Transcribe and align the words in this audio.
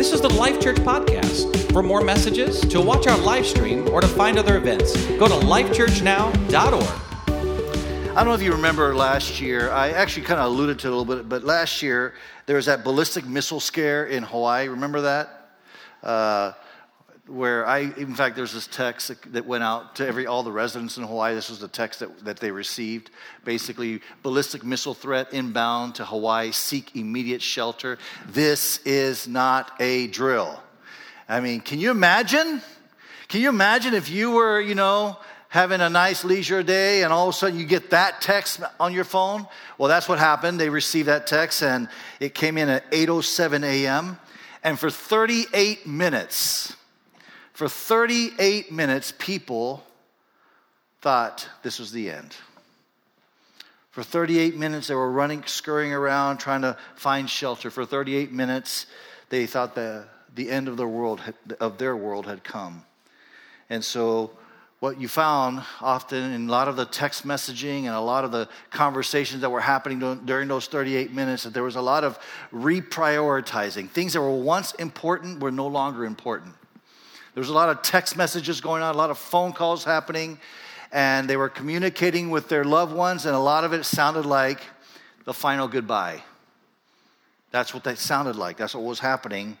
This 0.00 0.12
is 0.14 0.22
the 0.22 0.30
Life 0.30 0.58
Church 0.58 0.78
Podcast. 0.78 1.72
For 1.74 1.82
more 1.82 2.00
messages, 2.00 2.62
to 2.62 2.80
watch 2.80 3.06
our 3.06 3.18
live 3.18 3.44
stream, 3.44 3.86
or 3.90 4.00
to 4.00 4.08
find 4.08 4.38
other 4.38 4.56
events, 4.56 4.96
go 5.18 5.28
to 5.28 5.34
lifechurchnow.org. 5.34 6.82
I 8.08 8.14
don't 8.14 8.24
know 8.24 8.32
if 8.32 8.40
you 8.40 8.52
remember 8.52 8.94
last 8.94 9.42
year, 9.42 9.70
I 9.70 9.90
actually 9.90 10.24
kind 10.24 10.40
of 10.40 10.46
alluded 10.46 10.78
to 10.78 10.86
it 10.86 10.90
a 10.90 10.96
little 10.96 11.16
bit, 11.16 11.28
but 11.28 11.44
last 11.44 11.82
year 11.82 12.14
there 12.46 12.56
was 12.56 12.64
that 12.64 12.82
ballistic 12.82 13.26
missile 13.26 13.60
scare 13.60 14.06
in 14.06 14.22
Hawaii. 14.22 14.68
Remember 14.68 15.02
that? 15.02 15.50
Uh, 16.02 16.52
where 17.30 17.64
I, 17.64 17.78
in 17.78 18.14
fact, 18.14 18.34
there's 18.34 18.52
this 18.52 18.66
text 18.66 19.12
that, 19.32 19.46
went 19.46 19.62
out 19.62 19.96
to 19.96 20.06
every 20.06 20.26
all 20.26 20.42
the 20.42 20.50
residents 20.50 20.96
in 20.98 21.04
Hawaii. 21.04 21.34
This 21.34 21.48
was 21.48 21.60
the 21.60 21.68
text 21.68 22.00
that, 22.00 22.24
that 22.24 22.38
they 22.38 22.50
received. 22.50 23.10
Basically, 23.44 24.00
ballistic 24.22 24.64
missile 24.64 24.94
threat 24.94 25.32
inbound 25.32 25.94
to 25.96 26.04
Hawaii. 26.04 26.50
Seek 26.50 26.96
immediate 26.96 27.40
shelter. 27.40 27.98
This 28.28 28.78
is 28.84 29.28
not 29.28 29.72
a 29.80 30.08
drill. 30.08 30.60
I 31.28 31.40
mean, 31.40 31.60
can 31.60 31.78
you 31.78 31.92
imagine? 31.92 32.60
Can 33.28 33.40
you 33.40 33.48
imagine 33.48 33.94
if 33.94 34.10
you 34.10 34.32
were, 34.32 34.60
you 34.60 34.74
know, 34.74 35.16
having 35.48 35.80
a 35.80 35.88
nice 35.88 36.24
leisure 36.24 36.64
day 36.64 37.04
and 37.04 37.12
all 37.12 37.28
of 37.28 37.34
a 37.34 37.38
sudden 37.38 37.58
you 37.58 37.66
get 37.66 37.90
that 37.90 38.20
text 38.20 38.60
on 38.80 38.92
your 38.92 39.04
phone? 39.04 39.46
Well, 39.78 39.88
that's 39.88 40.08
what 40.08 40.18
happened. 40.18 40.58
They 40.58 40.68
received 40.68 41.06
that 41.08 41.28
text 41.28 41.62
and 41.62 41.88
it 42.18 42.34
came 42.34 42.58
in 42.58 42.68
at 42.68 42.90
8:07 42.90 43.62
a.m. 43.62 44.18
and 44.64 44.78
for 44.78 44.90
38 44.90 45.86
minutes 45.86 46.74
for 47.60 47.68
38 47.68 48.72
minutes, 48.72 49.12
people 49.18 49.84
thought 51.02 51.46
this 51.62 51.78
was 51.78 51.92
the 51.92 52.08
end. 52.10 52.34
For 53.90 54.02
38 54.02 54.56
minutes, 54.56 54.86
they 54.86 54.94
were 54.94 55.12
running, 55.12 55.44
scurrying 55.44 55.92
around, 55.92 56.38
trying 56.38 56.62
to 56.62 56.78
find 56.96 57.28
shelter. 57.28 57.70
For 57.70 57.84
38 57.84 58.32
minutes, 58.32 58.86
they 59.28 59.44
thought 59.44 59.74
the, 59.74 60.06
the 60.34 60.50
end 60.50 60.68
of 60.68 60.78
their 60.78 60.88
world 60.88 61.20
of 61.60 61.76
their 61.76 61.94
world 61.94 62.24
had 62.24 62.42
come. 62.44 62.82
And 63.68 63.84
so, 63.84 64.30
what 64.78 64.98
you 64.98 65.06
found 65.06 65.62
often 65.82 66.32
in 66.32 66.48
a 66.48 66.50
lot 66.50 66.66
of 66.66 66.76
the 66.76 66.86
text 66.86 67.26
messaging 67.26 67.80
and 67.80 67.94
a 67.94 68.00
lot 68.00 68.24
of 68.24 68.32
the 68.32 68.48
conversations 68.70 69.42
that 69.42 69.50
were 69.50 69.60
happening 69.60 69.98
during 70.24 70.48
those 70.48 70.66
38 70.66 71.12
minutes, 71.12 71.42
that 71.42 71.52
there 71.52 71.64
was 71.64 71.76
a 71.76 71.82
lot 71.82 72.04
of 72.04 72.18
reprioritizing. 72.54 73.90
Things 73.90 74.14
that 74.14 74.22
were 74.22 74.34
once 74.34 74.72
important 74.76 75.40
were 75.40 75.52
no 75.52 75.66
longer 75.66 76.06
important. 76.06 76.54
There 77.34 77.40
was 77.40 77.48
a 77.48 77.54
lot 77.54 77.68
of 77.68 77.82
text 77.82 78.16
messages 78.16 78.60
going 78.60 78.82
on, 78.82 78.92
a 78.92 78.98
lot 78.98 79.10
of 79.10 79.18
phone 79.18 79.52
calls 79.52 79.84
happening, 79.84 80.38
and 80.90 81.30
they 81.30 81.36
were 81.36 81.48
communicating 81.48 82.30
with 82.30 82.48
their 82.48 82.64
loved 82.64 82.92
ones, 82.92 83.24
and 83.24 83.36
a 83.36 83.38
lot 83.38 83.62
of 83.62 83.72
it 83.72 83.84
sounded 83.84 84.26
like 84.26 84.60
the 85.24 85.32
final 85.32 85.68
goodbye. 85.68 86.22
That's 87.52 87.72
what 87.72 87.84
that 87.84 87.98
sounded 87.98 88.34
like. 88.34 88.56
That's 88.56 88.74
what 88.74 88.82
was 88.82 88.98
happening 88.98 89.58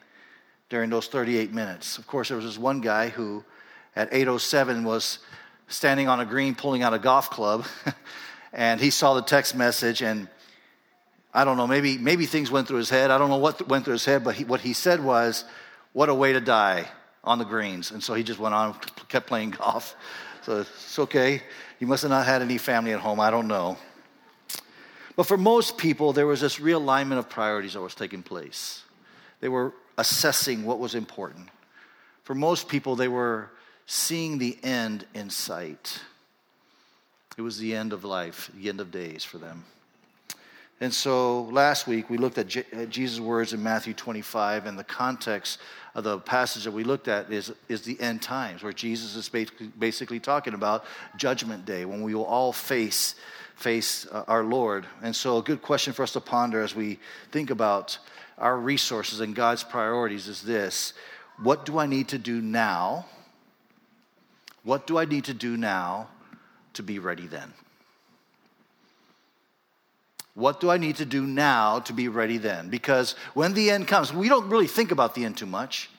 during 0.68 0.90
those 0.90 1.06
38 1.06 1.52
minutes. 1.52 1.96
Of 1.96 2.08
course, 2.08 2.28
there 2.28 2.36
was 2.36 2.46
this 2.46 2.58
one 2.58 2.80
guy 2.80 3.08
who 3.08 3.44
at 3.94 4.10
8:07 4.10 4.84
was 4.84 5.20
standing 5.68 6.08
on 6.08 6.18
a 6.18 6.24
green 6.24 6.56
pulling 6.56 6.82
out 6.82 6.92
a 6.92 6.98
golf 6.98 7.30
club, 7.30 7.66
and 8.52 8.80
he 8.80 8.90
saw 8.90 9.14
the 9.14 9.22
text 9.22 9.54
message 9.54 10.02
and 10.02 10.28
I 11.32 11.44
don't 11.44 11.56
know, 11.56 11.68
maybe 11.68 11.98
maybe 11.98 12.26
things 12.26 12.50
went 12.50 12.66
through 12.66 12.78
his 12.78 12.90
head. 12.90 13.12
I 13.12 13.18
don't 13.18 13.30
know 13.30 13.36
what 13.36 13.68
went 13.68 13.84
through 13.84 13.92
his 13.92 14.04
head, 14.04 14.24
but 14.24 14.34
he, 14.34 14.44
what 14.44 14.60
he 14.60 14.72
said 14.72 15.02
was, 15.02 15.44
"What 15.92 16.08
a 16.08 16.14
way 16.14 16.32
to 16.32 16.40
die." 16.40 16.88
On 17.24 17.38
the 17.38 17.44
greens. 17.44 17.90
And 17.90 18.02
so 18.02 18.14
he 18.14 18.22
just 18.22 18.38
went 18.38 18.54
on, 18.54 18.74
kept 19.08 19.26
playing 19.26 19.50
golf. 19.50 19.94
So 20.42 20.60
it's 20.60 20.98
okay. 20.98 21.42
He 21.78 21.84
must 21.84 22.02
have 22.02 22.10
not 22.10 22.26
had 22.26 22.42
any 22.42 22.58
family 22.58 22.92
at 22.92 23.00
home. 23.00 23.20
I 23.20 23.30
don't 23.30 23.48
know. 23.48 23.76
But 25.16 25.24
for 25.24 25.36
most 25.36 25.76
people, 25.76 26.12
there 26.12 26.26
was 26.26 26.40
this 26.40 26.58
realignment 26.58 27.18
of 27.18 27.28
priorities 27.28 27.74
that 27.74 27.80
was 27.80 27.94
taking 27.94 28.22
place. 28.22 28.82
They 29.40 29.48
were 29.48 29.74
assessing 29.98 30.64
what 30.64 30.78
was 30.78 30.94
important. 30.94 31.48
For 32.24 32.34
most 32.34 32.68
people, 32.68 32.96
they 32.96 33.08
were 33.08 33.50
seeing 33.86 34.38
the 34.38 34.58
end 34.62 35.04
in 35.14 35.28
sight. 35.30 36.00
It 37.36 37.42
was 37.42 37.58
the 37.58 37.74
end 37.74 37.92
of 37.92 38.04
life, 38.04 38.50
the 38.54 38.68
end 38.68 38.80
of 38.80 38.90
days 38.90 39.24
for 39.24 39.38
them. 39.38 39.64
And 40.80 40.92
so 40.92 41.42
last 41.44 41.86
week 41.86 42.08
we 42.08 42.16
looked 42.16 42.38
at, 42.38 42.48
J- 42.48 42.64
at 42.72 42.88
Jesus' 42.88 43.20
words 43.20 43.52
in 43.52 43.62
Matthew 43.62 43.92
25, 43.92 44.64
and 44.64 44.78
the 44.78 44.84
context 44.84 45.58
of 45.94 46.04
the 46.04 46.18
passage 46.18 46.64
that 46.64 46.70
we 46.70 46.84
looked 46.84 47.06
at 47.06 47.30
is, 47.30 47.52
is 47.68 47.82
the 47.82 48.00
end 48.00 48.22
times, 48.22 48.62
where 48.62 48.72
Jesus 48.72 49.14
is 49.14 49.28
basically, 49.78 50.20
talking 50.20 50.54
about 50.54 50.84
Judgment 51.16 51.66
Day, 51.66 51.84
when 51.84 52.02
we 52.02 52.14
will 52.14 52.24
all 52.24 52.52
face, 52.52 53.14
face 53.56 54.06
uh, 54.10 54.24
our 54.26 54.42
Lord. 54.42 54.86
And 55.02 55.14
so, 55.14 55.36
a 55.36 55.42
good 55.42 55.60
question 55.60 55.92
for 55.92 56.02
us 56.02 56.12
to 56.12 56.20
ponder 56.20 56.62
as 56.62 56.74
we 56.74 56.98
think 57.30 57.50
about 57.50 57.98
our 58.38 58.56
resources 58.56 59.20
and 59.20 59.34
God's 59.34 59.62
priorities 59.62 60.28
is 60.28 60.40
this 60.40 60.94
What 61.42 61.66
do 61.66 61.78
I 61.78 61.86
need 61.86 62.08
to 62.08 62.18
do 62.18 62.40
now? 62.40 63.06
What 64.62 64.86
do 64.86 64.98
I 64.98 65.04
need 65.04 65.24
to 65.24 65.34
do 65.34 65.56
now 65.56 66.08
to 66.74 66.82
be 66.82 66.98
ready 66.98 67.26
then? 67.26 67.52
What 70.34 70.60
do 70.60 70.70
I 70.70 70.78
need 70.78 70.96
to 70.96 71.04
do 71.04 71.26
now 71.26 71.80
to 71.80 71.92
be 71.92 72.08
ready 72.08 72.38
then? 72.38 72.70
Because 72.70 73.14
when 73.34 73.52
the 73.54 73.70
end 73.70 73.88
comes, 73.88 74.12
we 74.12 74.28
don't 74.28 74.48
really 74.48 74.66
think 74.66 74.90
about 74.90 75.14
the 75.14 75.24
end 75.24 75.36
too 75.36 75.46
much. 75.46 75.90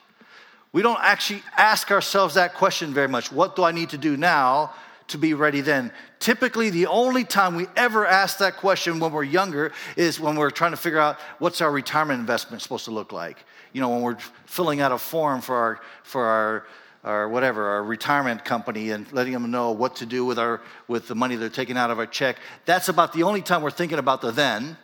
We 0.72 0.80
don't 0.80 1.00
actually 1.02 1.42
ask 1.56 1.90
ourselves 1.90 2.34
that 2.34 2.54
question 2.54 2.94
very 2.94 3.08
much. 3.08 3.30
What 3.30 3.56
do 3.56 3.62
I 3.62 3.72
need 3.72 3.90
to 3.90 3.98
do 3.98 4.16
now 4.16 4.72
to 5.08 5.18
be 5.18 5.34
ready 5.34 5.60
then? 5.60 5.92
Typically, 6.18 6.70
the 6.70 6.86
only 6.86 7.24
time 7.24 7.56
we 7.56 7.66
ever 7.76 8.06
ask 8.06 8.38
that 8.38 8.56
question 8.56 8.98
when 8.98 9.12
we're 9.12 9.22
younger 9.22 9.72
is 9.96 10.18
when 10.18 10.36
we're 10.36 10.50
trying 10.50 10.70
to 10.70 10.78
figure 10.78 10.98
out 10.98 11.18
what's 11.38 11.60
our 11.60 11.70
retirement 11.70 12.20
investment 12.20 12.62
supposed 12.62 12.86
to 12.86 12.90
look 12.90 13.12
like. 13.12 13.44
You 13.74 13.82
know, 13.82 13.90
when 13.90 14.00
we're 14.00 14.18
filling 14.46 14.80
out 14.80 14.92
a 14.92 14.98
form 14.98 15.42
for 15.42 15.56
our, 15.56 15.80
for 16.04 16.24
our 16.24 16.66
or 17.04 17.28
whatever, 17.28 17.68
our 17.70 17.82
retirement 17.82 18.44
company 18.44 18.90
and 18.90 19.10
letting 19.12 19.32
them 19.32 19.50
know 19.50 19.72
what 19.72 19.96
to 19.96 20.06
do 20.06 20.24
with, 20.24 20.38
our, 20.38 20.60
with 20.86 21.08
the 21.08 21.14
money 21.14 21.36
they're 21.36 21.48
taking 21.48 21.76
out 21.76 21.90
of 21.90 21.98
our 21.98 22.06
check. 22.06 22.36
That's 22.64 22.88
about 22.88 23.12
the 23.12 23.24
only 23.24 23.42
time 23.42 23.62
we're 23.62 23.70
thinking 23.70 23.98
about 23.98 24.20
the 24.20 24.30
then. 24.30 24.76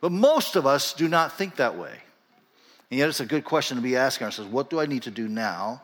But 0.00 0.12
most 0.12 0.56
of 0.56 0.66
us 0.66 0.92
do 0.92 1.08
not 1.08 1.32
think 1.38 1.56
that 1.56 1.78
way. 1.78 1.96
And 2.90 2.98
yet 2.98 3.08
it's 3.08 3.20
a 3.20 3.26
good 3.26 3.44
question 3.44 3.76
to 3.76 3.82
be 3.82 3.96
asking 3.96 4.26
ourselves 4.26 4.50
what 4.50 4.68
do 4.68 4.78
I 4.80 4.86
need 4.86 5.04
to 5.04 5.10
do 5.10 5.28
now 5.28 5.80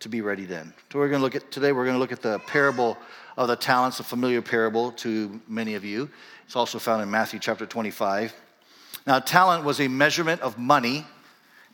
to 0.00 0.08
be 0.08 0.20
ready 0.20 0.46
then? 0.46 0.72
So 0.92 0.98
we're 0.98 1.08
going 1.08 1.20
to 1.20 1.24
look 1.24 1.36
at 1.36 1.52
today 1.52 1.70
we're 1.70 1.84
going 1.84 1.94
to 1.94 2.00
look 2.00 2.10
at 2.10 2.22
the 2.22 2.40
parable 2.40 2.98
of 3.36 3.46
the 3.48 3.56
talents, 3.56 4.00
a 4.00 4.04
familiar 4.04 4.42
parable 4.42 4.92
to 4.92 5.40
many 5.46 5.74
of 5.74 5.84
you. 5.84 6.10
It's 6.46 6.56
also 6.56 6.78
found 6.78 7.02
in 7.02 7.10
Matthew 7.10 7.38
chapter 7.38 7.66
25. 7.66 8.34
Now, 9.06 9.18
talent 9.18 9.64
was 9.64 9.80
a 9.80 9.88
measurement 9.88 10.40
of 10.40 10.58
money 10.58 11.06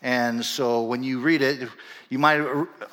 and 0.03 0.44
so 0.44 0.83
when 0.84 1.03
you 1.03 1.21
read 1.21 1.43
it, 1.43 1.69
you 2.09 2.19
might, 2.19 2.41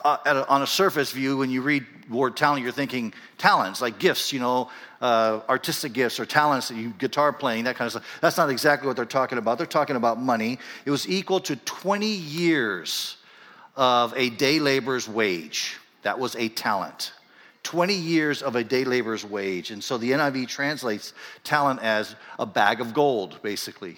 uh, 0.04 0.46
on 0.50 0.62
a 0.62 0.68
surface 0.68 1.12
view, 1.12 1.38
when 1.38 1.50
you 1.50 1.62
read 1.62 1.86
word 2.10 2.36
talent, 2.36 2.64
you're 2.64 2.72
thinking 2.72 3.14
talents, 3.38 3.82
like 3.82 3.98
gifts, 3.98 4.34
you 4.34 4.40
know, 4.40 4.70
uh, 5.02 5.40
artistic 5.48 5.94
gifts 5.94 6.20
or 6.20 6.26
talents, 6.26 6.68
that 6.68 6.76
you, 6.76 6.90
guitar 6.98 7.32
playing, 7.32 7.64
that 7.64 7.76
kind 7.76 7.88
of 7.88 7.94
stuff. 7.94 8.20
That's 8.22 8.38
not 8.38 8.50
exactly 8.50 8.88
what 8.88 8.98
they're 8.98 9.06
talking 9.06 9.38
about. 9.38 9.58
They're 9.58 9.68
talking 9.68 9.96
about 9.96 10.20
money. 10.20 10.60
It 10.86 10.92
was 10.92 11.08
equal 11.08 11.40
to 11.42 11.56
20 11.56 12.08
years 12.08 13.18
of 13.76 14.14
a 14.18 14.30
day 14.30 14.60
laborer's 14.60 15.08
wage. 15.08 15.78
That 16.04 16.20
was 16.20 16.36
a 16.36 16.50
talent. 16.50 17.14
20 17.64 17.94
years 17.94 18.42
of 18.42 18.56
a 18.56 18.64
day 18.64 18.84
laborer's 18.84 19.26
wage. 19.26 19.72
And 19.72 19.84
so 19.84 19.98
the 19.98 20.12
NIV 20.12 20.48
translates 20.48 21.14
talent 21.44 21.82
as 21.82 22.16
a 22.40 22.46
bag 22.46 22.82
of 22.82 22.94
gold, 22.94 23.42
basically. 23.42 23.98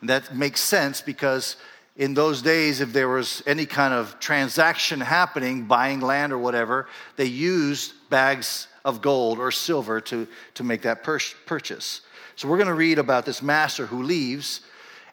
And 0.00 0.10
that 0.10 0.34
makes 0.34 0.60
sense 0.60 1.00
because 1.00 1.56
in 1.96 2.12
those 2.12 2.42
days, 2.42 2.80
if 2.80 2.92
there 2.92 3.08
was 3.08 3.42
any 3.46 3.64
kind 3.64 3.94
of 3.94 4.20
transaction 4.20 5.00
happening, 5.00 5.64
buying 5.64 6.00
land 6.00 6.32
or 6.32 6.38
whatever, 6.38 6.88
they 7.16 7.24
used 7.24 7.94
bags 8.10 8.68
of 8.84 9.00
gold 9.00 9.38
or 9.38 9.50
silver 9.50 10.00
to, 10.02 10.28
to 10.54 10.62
make 10.64 10.82
that 10.82 11.02
pur- 11.02 11.18
purchase. 11.46 12.02
So 12.36 12.48
we're 12.48 12.58
going 12.58 12.68
to 12.68 12.74
read 12.74 12.98
about 12.98 13.24
this 13.24 13.42
master 13.42 13.86
who 13.86 14.02
leaves 14.02 14.60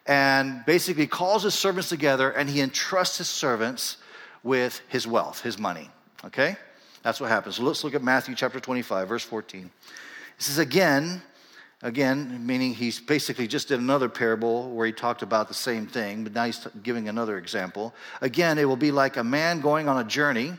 and 0.06 0.62
basically 0.66 1.06
calls 1.06 1.42
his 1.42 1.54
servants 1.54 1.88
together 1.88 2.30
and 2.30 2.50
he 2.50 2.60
entrusts 2.60 3.16
his 3.16 3.30
servants 3.30 3.96
with 4.42 4.82
his 4.88 5.06
wealth, 5.06 5.40
his 5.40 5.58
money. 5.58 5.90
Okay? 6.26 6.56
That's 7.02 7.18
what 7.18 7.30
happens. 7.30 7.56
So 7.56 7.62
let's 7.62 7.82
look 7.82 7.94
at 7.94 8.02
Matthew 8.02 8.34
chapter 8.34 8.60
25, 8.60 9.08
verse 9.08 9.24
14. 9.24 9.70
It 10.36 10.42
says, 10.42 10.58
Again, 10.58 11.22
Again, 11.84 12.46
meaning 12.46 12.72
he's 12.72 12.98
basically 12.98 13.46
just 13.46 13.68
did 13.68 13.78
another 13.78 14.08
parable 14.08 14.70
where 14.70 14.86
he 14.86 14.92
talked 14.92 15.20
about 15.20 15.48
the 15.48 15.54
same 15.54 15.86
thing, 15.86 16.24
but 16.24 16.32
now 16.32 16.46
he's 16.46 16.66
giving 16.82 17.10
another 17.10 17.36
example. 17.36 17.94
Again, 18.22 18.56
it 18.56 18.64
will 18.64 18.74
be 18.74 18.90
like 18.90 19.18
a 19.18 19.22
man 19.22 19.60
going 19.60 19.86
on 19.86 19.98
a 19.98 20.04
journey 20.04 20.54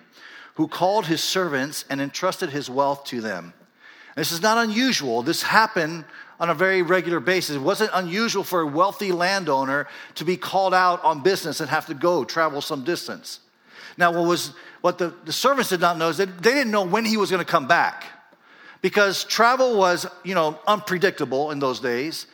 who 0.53 0.67
called 0.67 1.07
his 1.07 1.23
servants 1.23 1.83
and 1.89 1.99
entrusted 1.99 2.51
his 2.51 2.69
wealth 2.69 3.05
to 3.05 3.21
them. 3.21 3.55
This 4.15 4.31
is 4.31 4.43
not 4.43 4.59
unusual. 4.59 5.23
This 5.23 5.41
happened 5.41 6.05
on 6.39 6.51
a 6.51 6.53
very 6.53 6.83
regular 6.83 7.19
basis. 7.19 7.55
It 7.55 7.59
wasn't 7.59 7.89
unusual 7.95 8.43
for 8.43 8.61
a 8.61 8.67
wealthy 8.67 9.11
landowner 9.11 9.87
to 10.15 10.25
be 10.25 10.37
called 10.37 10.75
out 10.75 11.03
on 11.03 11.23
business 11.23 11.59
and 11.59 11.71
have 11.71 11.87
to 11.87 11.95
go 11.95 12.23
travel 12.23 12.61
some 12.61 12.83
distance. 12.83 13.39
Now, 13.97 14.11
what 14.11 14.27
was 14.27 14.53
what 14.81 14.99
the, 14.99 15.11
the 15.25 15.33
servants 15.33 15.71
did 15.71 15.81
not 15.81 15.97
know 15.97 16.09
is 16.09 16.17
that 16.17 16.43
they 16.43 16.53
didn't 16.53 16.69
know 16.69 16.85
when 16.85 17.03
he 17.03 17.17
was 17.17 17.31
going 17.31 17.43
to 17.43 17.51
come 17.51 17.67
back 17.67 18.14
because 18.85 19.23
travel 19.23 19.79
was, 19.79 20.05
you 20.23 20.35
know, 20.35 20.59
unpredictable 20.67 21.49
in 21.49 21.57
those 21.57 21.79
days. 21.79 22.27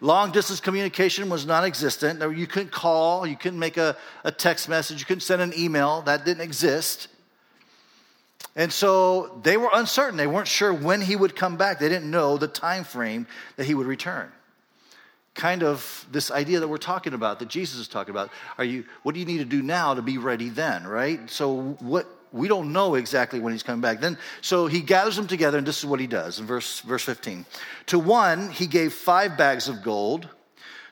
long 0.00 0.32
distance 0.32 0.58
communication 0.58 1.28
was 1.28 1.46
non 1.46 1.64
existent. 1.64 2.20
You 2.36 2.48
couldn't 2.48 2.72
call, 2.72 3.24
you 3.24 3.36
couldn't 3.36 3.60
make 3.60 3.76
a, 3.76 3.96
a 4.24 4.32
text 4.32 4.68
message, 4.68 4.98
you 4.98 5.06
couldn't 5.06 5.20
send 5.20 5.40
an 5.40 5.52
email. 5.56 6.02
That 6.02 6.24
didn't 6.24 6.42
exist. 6.42 7.06
And 8.56 8.72
so 8.72 9.40
they 9.44 9.56
were 9.56 9.70
uncertain. 9.72 10.16
They 10.16 10.26
weren't 10.26 10.48
sure 10.48 10.74
when 10.74 11.00
he 11.00 11.14
would 11.14 11.36
come 11.36 11.56
back. 11.56 11.78
They 11.78 11.88
didn't 11.88 12.10
know 12.10 12.36
the 12.36 12.48
time 12.48 12.82
frame 12.82 13.28
that 13.54 13.66
he 13.66 13.74
would 13.74 13.86
return. 13.86 14.32
Kind 15.34 15.62
of 15.62 16.04
this 16.10 16.32
idea 16.32 16.58
that 16.58 16.66
we're 16.66 16.78
talking 16.78 17.14
about, 17.14 17.38
that 17.38 17.48
Jesus 17.48 17.78
is 17.78 17.86
talking 17.86 18.10
about. 18.10 18.30
Are 18.58 18.64
you 18.64 18.86
what 19.04 19.14
do 19.14 19.20
you 19.20 19.26
need 19.26 19.38
to 19.38 19.44
do 19.44 19.62
now 19.62 19.94
to 19.94 20.02
be 20.02 20.18
ready 20.18 20.48
then, 20.48 20.84
right? 20.84 21.30
So 21.30 21.76
what 21.78 22.08
we 22.32 22.48
don't 22.48 22.72
know 22.72 22.94
exactly 22.94 23.40
when 23.40 23.52
he's 23.52 23.62
coming 23.62 23.80
back. 23.80 24.00
Then 24.00 24.18
so 24.40 24.66
he 24.66 24.80
gathers 24.80 25.16
them 25.16 25.26
together, 25.26 25.58
and 25.58 25.66
this 25.66 25.78
is 25.78 25.86
what 25.86 26.00
he 26.00 26.06
does 26.06 26.40
in 26.40 26.46
verse, 26.46 26.80
verse 26.80 27.04
15. 27.04 27.44
To 27.86 27.98
one 27.98 28.50
he 28.50 28.66
gave 28.66 28.92
five 28.92 29.36
bags 29.36 29.68
of 29.68 29.82
gold, 29.82 30.28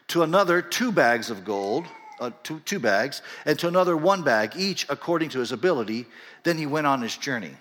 to 0.08 0.22
another 0.22 0.60
two 0.60 0.92
bags 0.92 1.30
of 1.30 1.44
gold, 1.44 1.86
uh, 2.20 2.30
two, 2.42 2.60
two 2.60 2.78
bags, 2.78 3.22
and 3.46 3.58
to 3.58 3.68
another 3.68 3.96
one 3.96 4.22
bag, 4.22 4.52
each 4.56 4.86
according 4.88 5.30
to 5.30 5.38
his 5.38 5.52
ability 5.52 6.06
then 6.42 6.56
he 6.56 6.66
went 6.66 6.86
on 6.86 7.02
his 7.02 7.16
journey. 7.16 7.52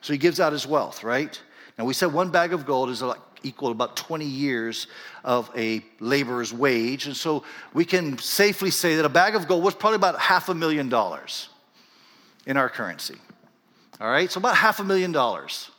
So 0.00 0.12
he 0.12 0.18
gives 0.18 0.38
out 0.38 0.52
his 0.52 0.66
wealth, 0.66 1.02
right? 1.02 1.40
Now 1.78 1.84
we 1.84 1.94
said 1.94 2.12
one 2.12 2.30
bag 2.30 2.52
of 2.52 2.66
gold 2.66 2.90
is 2.90 3.02
like 3.02 3.18
equal 3.42 3.70
about 3.70 3.96
20 3.96 4.24
years 4.24 4.86
of 5.24 5.50
a 5.56 5.84
laborer's 6.00 6.52
wage. 6.52 7.06
And 7.06 7.16
so 7.16 7.44
we 7.74 7.84
can 7.84 8.18
safely 8.18 8.70
say 8.70 8.96
that 8.96 9.04
a 9.04 9.10
bag 9.10 9.34
of 9.34 9.46
gold 9.46 9.62
was 9.62 9.74
probably 9.74 9.96
about 9.96 10.18
half 10.18 10.48
a 10.48 10.54
million 10.54 10.88
dollars 10.88 11.48
in 12.46 12.56
our 12.56 12.68
currency. 12.68 13.16
All 14.00 14.08
right, 14.08 14.30
so 14.30 14.38
about 14.38 14.56
half 14.56 14.80
a 14.80 14.84
million 14.84 15.12
dollars. 15.12 15.70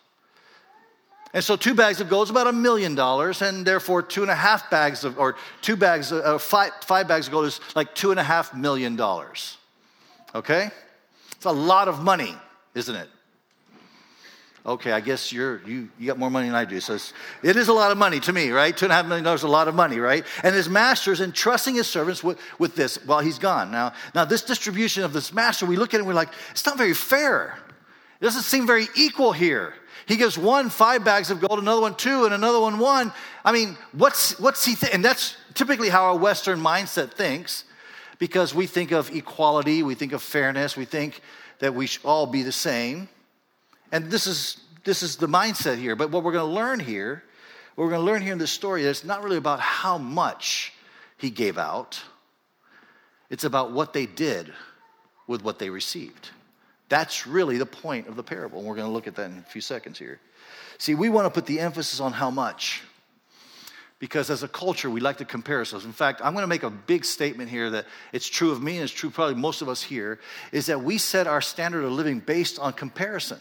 And 1.33 1.43
so 1.43 1.55
two 1.55 1.73
bags 1.73 1.99
of 2.01 2.09
gold 2.09 2.27
is 2.27 2.29
about 2.29 2.47
a 2.47 2.53
million 2.53 2.95
dollars, 2.95 3.41
and 3.41 3.65
therefore 3.65 4.01
two 4.01 4.21
and 4.21 4.31
a 4.31 4.35
half 4.35 4.69
bags 4.69 5.03
of, 5.03 5.19
or 5.19 5.35
two 5.61 5.75
bags, 5.75 6.11
of, 6.11 6.23
uh, 6.23 6.37
five, 6.37 6.71
five 6.81 7.07
bags 7.07 7.27
of 7.27 7.33
gold 7.33 7.45
is 7.45 7.59
like 7.75 7.93
two 7.93 8.11
and 8.11 8.19
a 8.19 8.23
half 8.23 8.55
million 8.55 8.95
dollars. 8.95 9.57
Okay? 10.33 10.69
It's 11.35 11.45
a 11.45 11.51
lot 11.51 11.87
of 11.87 12.01
money, 12.01 12.35
isn't 12.75 12.95
it? 12.95 13.09
Okay, 14.67 14.91
I 14.91 14.99
guess 14.99 15.31
you're, 15.31 15.61
you, 15.65 15.87
you 15.97 16.07
got 16.07 16.19
more 16.19 16.29
money 16.29 16.47
than 16.47 16.55
I 16.55 16.65
do. 16.65 16.81
So 16.81 16.97
it 17.41 17.55
is 17.55 17.69
a 17.69 17.73
lot 17.73 17.93
of 17.93 17.97
money 17.97 18.19
to 18.19 18.33
me, 18.33 18.49
right? 18.49 18.75
Two 18.75 18.85
and 18.85 18.91
a 18.91 18.95
half 18.95 19.05
million 19.05 19.23
dollars 19.23 19.39
is 19.39 19.45
a 19.45 19.47
lot 19.47 19.69
of 19.69 19.75
money, 19.75 19.97
right? 19.97 20.25
And 20.43 20.53
his 20.53 20.67
master 20.67 21.13
is 21.13 21.21
entrusting 21.21 21.75
his 21.75 21.87
servants 21.87 22.21
with, 22.21 22.37
with 22.59 22.75
this 22.75 22.97
while 23.05 23.21
he's 23.21 23.39
gone. 23.39 23.71
Now, 23.71 23.93
now, 24.13 24.25
this 24.25 24.41
distribution 24.41 25.05
of 25.05 25.13
this 25.13 25.31
master, 25.31 25.65
we 25.65 25.77
look 25.77 25.93
at 25.93 25.97
it 25.97 25.99
and 25.99 26.07
we're 26.07 26.13
like, 26.13 26.33
it's 26.51 26.65
not 26.65 26.77
very 26.77 26.93
fair. 26.93 27.57
It 28.19 28.25
doesn't 28.25 28.41
seem 28.41 28.67
very 28.67 28.87
equal 28.97 29.31
here. 29.31 29.73
He 30.05 30.17
gives 30.17 30.37
one 30.37 30.69
five 30.69 31.05
bags 31.05 31.31
of 31.31 31.39
gold, 31.39 31.59
another 31.59 31.81
one 31.81 31.95
two, 31.95 32.25
and 32.25 32.33
another 32.33 32.59
one 32.59 32.77
one. 32.77 33.13
I 33.45 33.53
mean, 33.53 33.77
what's, 33.93 34.37
what's 34.37 34.65
he 34.65 34.75
think? 34.75 34.93
And 34.93 35.03
that's 35.03 35.37
typically 35.53 35.87
how 35.87 36.03
our 36.03 36.17
Western 36.17 36.59
mindset 36.59 37.13
thinks 37.13 37.63
because 38.19 38.53
we 38.53 38.67
think 38.67 38.91
of 38.91 39.15
equality, 39.15 39.81
we 39.81 39.95
think 39.95 40.11
of 40.11 40.21
fairness, 40.21 40.75
we 40.75 40.85
think 40.85 41.21
that 41.59 41.73
we 41.73 41.87
should 41.87 42.03
all 42.03 42.25
be 42.25 42.43
the 42.43 42.51
same. 42.51 43.07
And 43.91 44.11
this 44.11 44.27
is, 44.27 44.57
this 44.83 45.03
is 45.03 45.17
the 45.17 45.27
mindset 45.27 45.77
here. 45.77 45.95
But 45.95 46.11
what 46.11 46.23
we're 46.23 46.31
going 46.31 46.47
to 46.47 46.53
learn 46.53 46.79
here, 46.79 47.23
what 47.75 47.85
we're 47.85 47.91
going 47.91 48.05
to 48.05 48.11
learn 48.11 48.21
here 48.21 48.33
in 48.33 48.39
this 48.39 48.51
story, 48.51 48.83
is 48.83 48.99
it's 48.99 49.05
not 49.05 49.23
really 49.23 49.37
about 49.37 49.59
how 49.59 49.97
much 49.97 50.73
he 51.17 51.29
gave 51.29 51.57
out, 51.57 52.01
it's 53.29 53.43
about 53.43 53.71
what 53.71 53.93
they 53.93 54.05
did 54.05 54.53
with 55.27 55.43
what 55.43 55.59
they 55.59 55.69
received. 55.69 56.29
That's 56.89 57.27
really 57.27 57.57
the 57.57 57.65
point 57.65 58.07
of 58.07 58.15
the 58.15 58.23
parable. 58.23 58.59
And 58.59 58.67
we're 58.67 58.75
going 58.75 58.87
to 58.87 58.93
look 58.93 59.07
at 59.07 59.15
that 59.15 59.29
in 59.29 59.37
a 59.39 59.41
few 59.41 59.61
seconds 59.61 59.99
here. 59.99 60.19
See, 60.77 60.95
we 60.95 61.09
want 61.09 61.25
to 61.25 61.29
put 61.29 61.45
the 61.45 61.59
emphasis 61.59 61.99
on 61.99 62.13
how 62.13 62.29
much 62.29 62.83
because 63.99 64.29
as 64.29 64.43
a 64.43 64.47
culture, 64.47 64.89
we 64.89 64.99
like 64.99 65.17
to 65.17 65.25
compare 65.25 65.57
ourselves. 65.57 65.85
In 65.85 65.91
fact, 65.91 66.21
I'm 66.23 66.33
going 66.33 66.43
to 66.43 66.47
make 66.47 66.63
a 66.63 66.69
big 66.69 67.03
statement 67.03 67.49
here 67.49 67.71
that 67.71 67.85
it's 68.13 68.27
true 68.27 68.51
of 68.51 68.61
me 68.61 68.75
and 68.75 68.83
it's 68.83 68.93
true 68.93 69.09
probably 69.09 69.35
most 69.35 69.61
of 69.61 69.69
us 69.69 69.81
here 69.81 70.19
is 70.51 70.67
that 70.67 70.83
we 70.83 70.97
set 70.97 71.25
our 71.25 71.41
standard 71.41 71.83
of 71.83 71.91
living 71.91 72.19
based 72.19 72.59
on 72.59 72.73
comparison. 72.73 73.39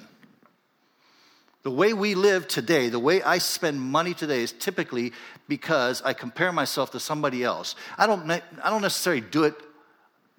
The 1.67 1.73
way 1.73 1.95
we 1.95 2.15
live 2.15 2.47
today, 2.47 2.91
the 2.91 3.01
way 3.01 3.25
I 3.25 3.39
spend 3.39 3.81
money 3.81 4.15
today 4.15 4.41
is 4.41 4.53
typically 4.53 5.13
because 5.49 6.01
I 6.01 6.13
compare 6.13 6.53
myself 6.53 6.93
to 6.93 7.01
somebody 7.01 7.43
else. 7.43 7.75
I 7.99 8.07
don't, 8.07 8.31
I 8.31 8.71
don't 8.71 8.83
necessarily 8.83 9.21
do 9.21 9.43
it, 9.43 9.57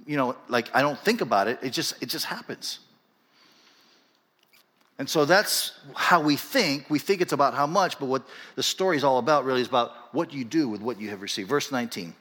you 0.06 0.16
know, 0.16 0.38
like 0.48 0.74
I 0.74 0.82
don't 0.82 0.98
think 0.98 1.20
about 1.20 1.50
it. 1.50 1.60
It 1.62 1.72
just, 1.72 2.02
it 2.02 2.06
just 2.06 2.24
happens. 2.24 2.80
And 4.98 5.10
so 5.10 5.26
that's 5.26 5.74
how 5.96 6.22
we 6.22 6.38
think. 6.38 6.90
We 6.90 6.98
think 6.98 7.20
it's 7.20 7.34
about 7.34 7.54
how 7.54 7.68
much, 7.68 8.00
but 8.00 8.06
what 8.06 8.26
the 8.56 8.64
story 8.64 8.96
is 8.96 9.04
all 9.04 9.18
about 9.18 9.44
really 9.44 9.60
is 9.60 9.68
about 9.68 9.92
what 10.14 10.32
you 10.32 10.46
do 10.46 10.70
with 10.70 10.80
what 10.80 10.98
you 10.98 11.10
have 11.10 11.22
received. 11.22 11.50
Verse 11.50 11.74
19 11.74 12.14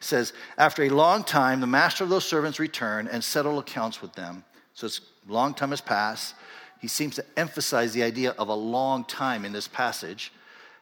says, 0.00 0.32
After 0.58 0.82
a 0.82 0.88
long 0.88 1.22
time, 1.22 1.60
the 1.60 1.68
master 1.68 2.02
of 2.02 2.10
those 2.10 2.24
servants 2.24 2.58
returned 2.58 3.10
and 3.12 3.22
settled 3.22 3.60
accounts 3.60 4.02
with 4.02 4.14
them. 4.14 4.42
So 4.74 4.88
it's 4.88 5.02
long 5.28 5.54
time 5.54 5.70
has 5.70 5.80
passed. 5.80 6.34
He 6.80 6.88
seems 6.88 7.16
to 7.16 7.24
emphasize 7.36 7.92
the 7.92 8.02
idea 8.02 8.30
of 8.38 8.48
a 8.48 8.54
long 8.54 9.04
time 9.04 9.44
in 9.44 9.52
this 9.52 9.68
passage, 9.68 10.32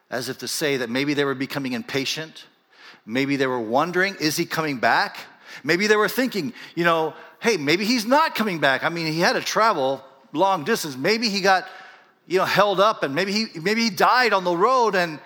as 0.09 0.29
if 0.29 0.37
to 0.39 0.47
say 0.47 0.77
that 0.77 0.89
maybe 0.89 1.13
they 1.13 1.25
were 1.25 1.35
becoming 1.35 1.73
impatient. 1.73 2.45
Maybe 3.05 3.35
they 3.35 3.47
were 3.47 3.59
wondering, 3.59 4.15
is 4.19 4.37
he 4.37 4.45
coming 4.45 4.77
back? 4.77 5.17
Maybe 5.63 5.87
they 5.87 5.97
were 5.97 6.07
thinking, 6.07 6.53
you 6.75 6.83
know, 6.85 7.13
hey, 7.41 7.57
maybe 7.57 7.85
he's 7.85 8.05
not 8.05 8.35
coming 8.35 8.59
back. 8.59 8.83
I 8.83 8.89
mean, 8.89 9.11
he 9.11 9.19
had 9.19 9.33
to 9.33 9.41
travel 9.41 10.03
long 10.31 10.63
distance. 10.63 10.95
Maybe 10.95 11.29
he 11.29 11.41
got, 11.41 11.67
you 12.27 12.37
know, 12.37 12.45
held 12.45 12.79
up 12.79 13.03
and 13.03 13.13
maybe 13.13 13.31
he, 13.31 13.47
maybe 13.59 13.83
he 13.83 13.89
died 13.89 14.31
on 14.31 14.43
the 14.43 14.55
road 14.55 14.95
and 14.95 15.19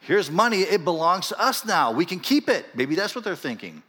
here's 0.00 0.30
money. 0.30 0.60
It 0.60 0.84
belongs 0.84 1.28
to 1.28 1.40
us 1.40 1.64
now. 1.64 1.92
We 1.92 2.06
can 2.06 2.20
keep 2.20 2.48
it. 2.48 2.66
Maybe 2.74 2.94
that's 2.94 3.14
what 3.14 3.24
they're 3.24 3.36
thinking. 3.36 3.82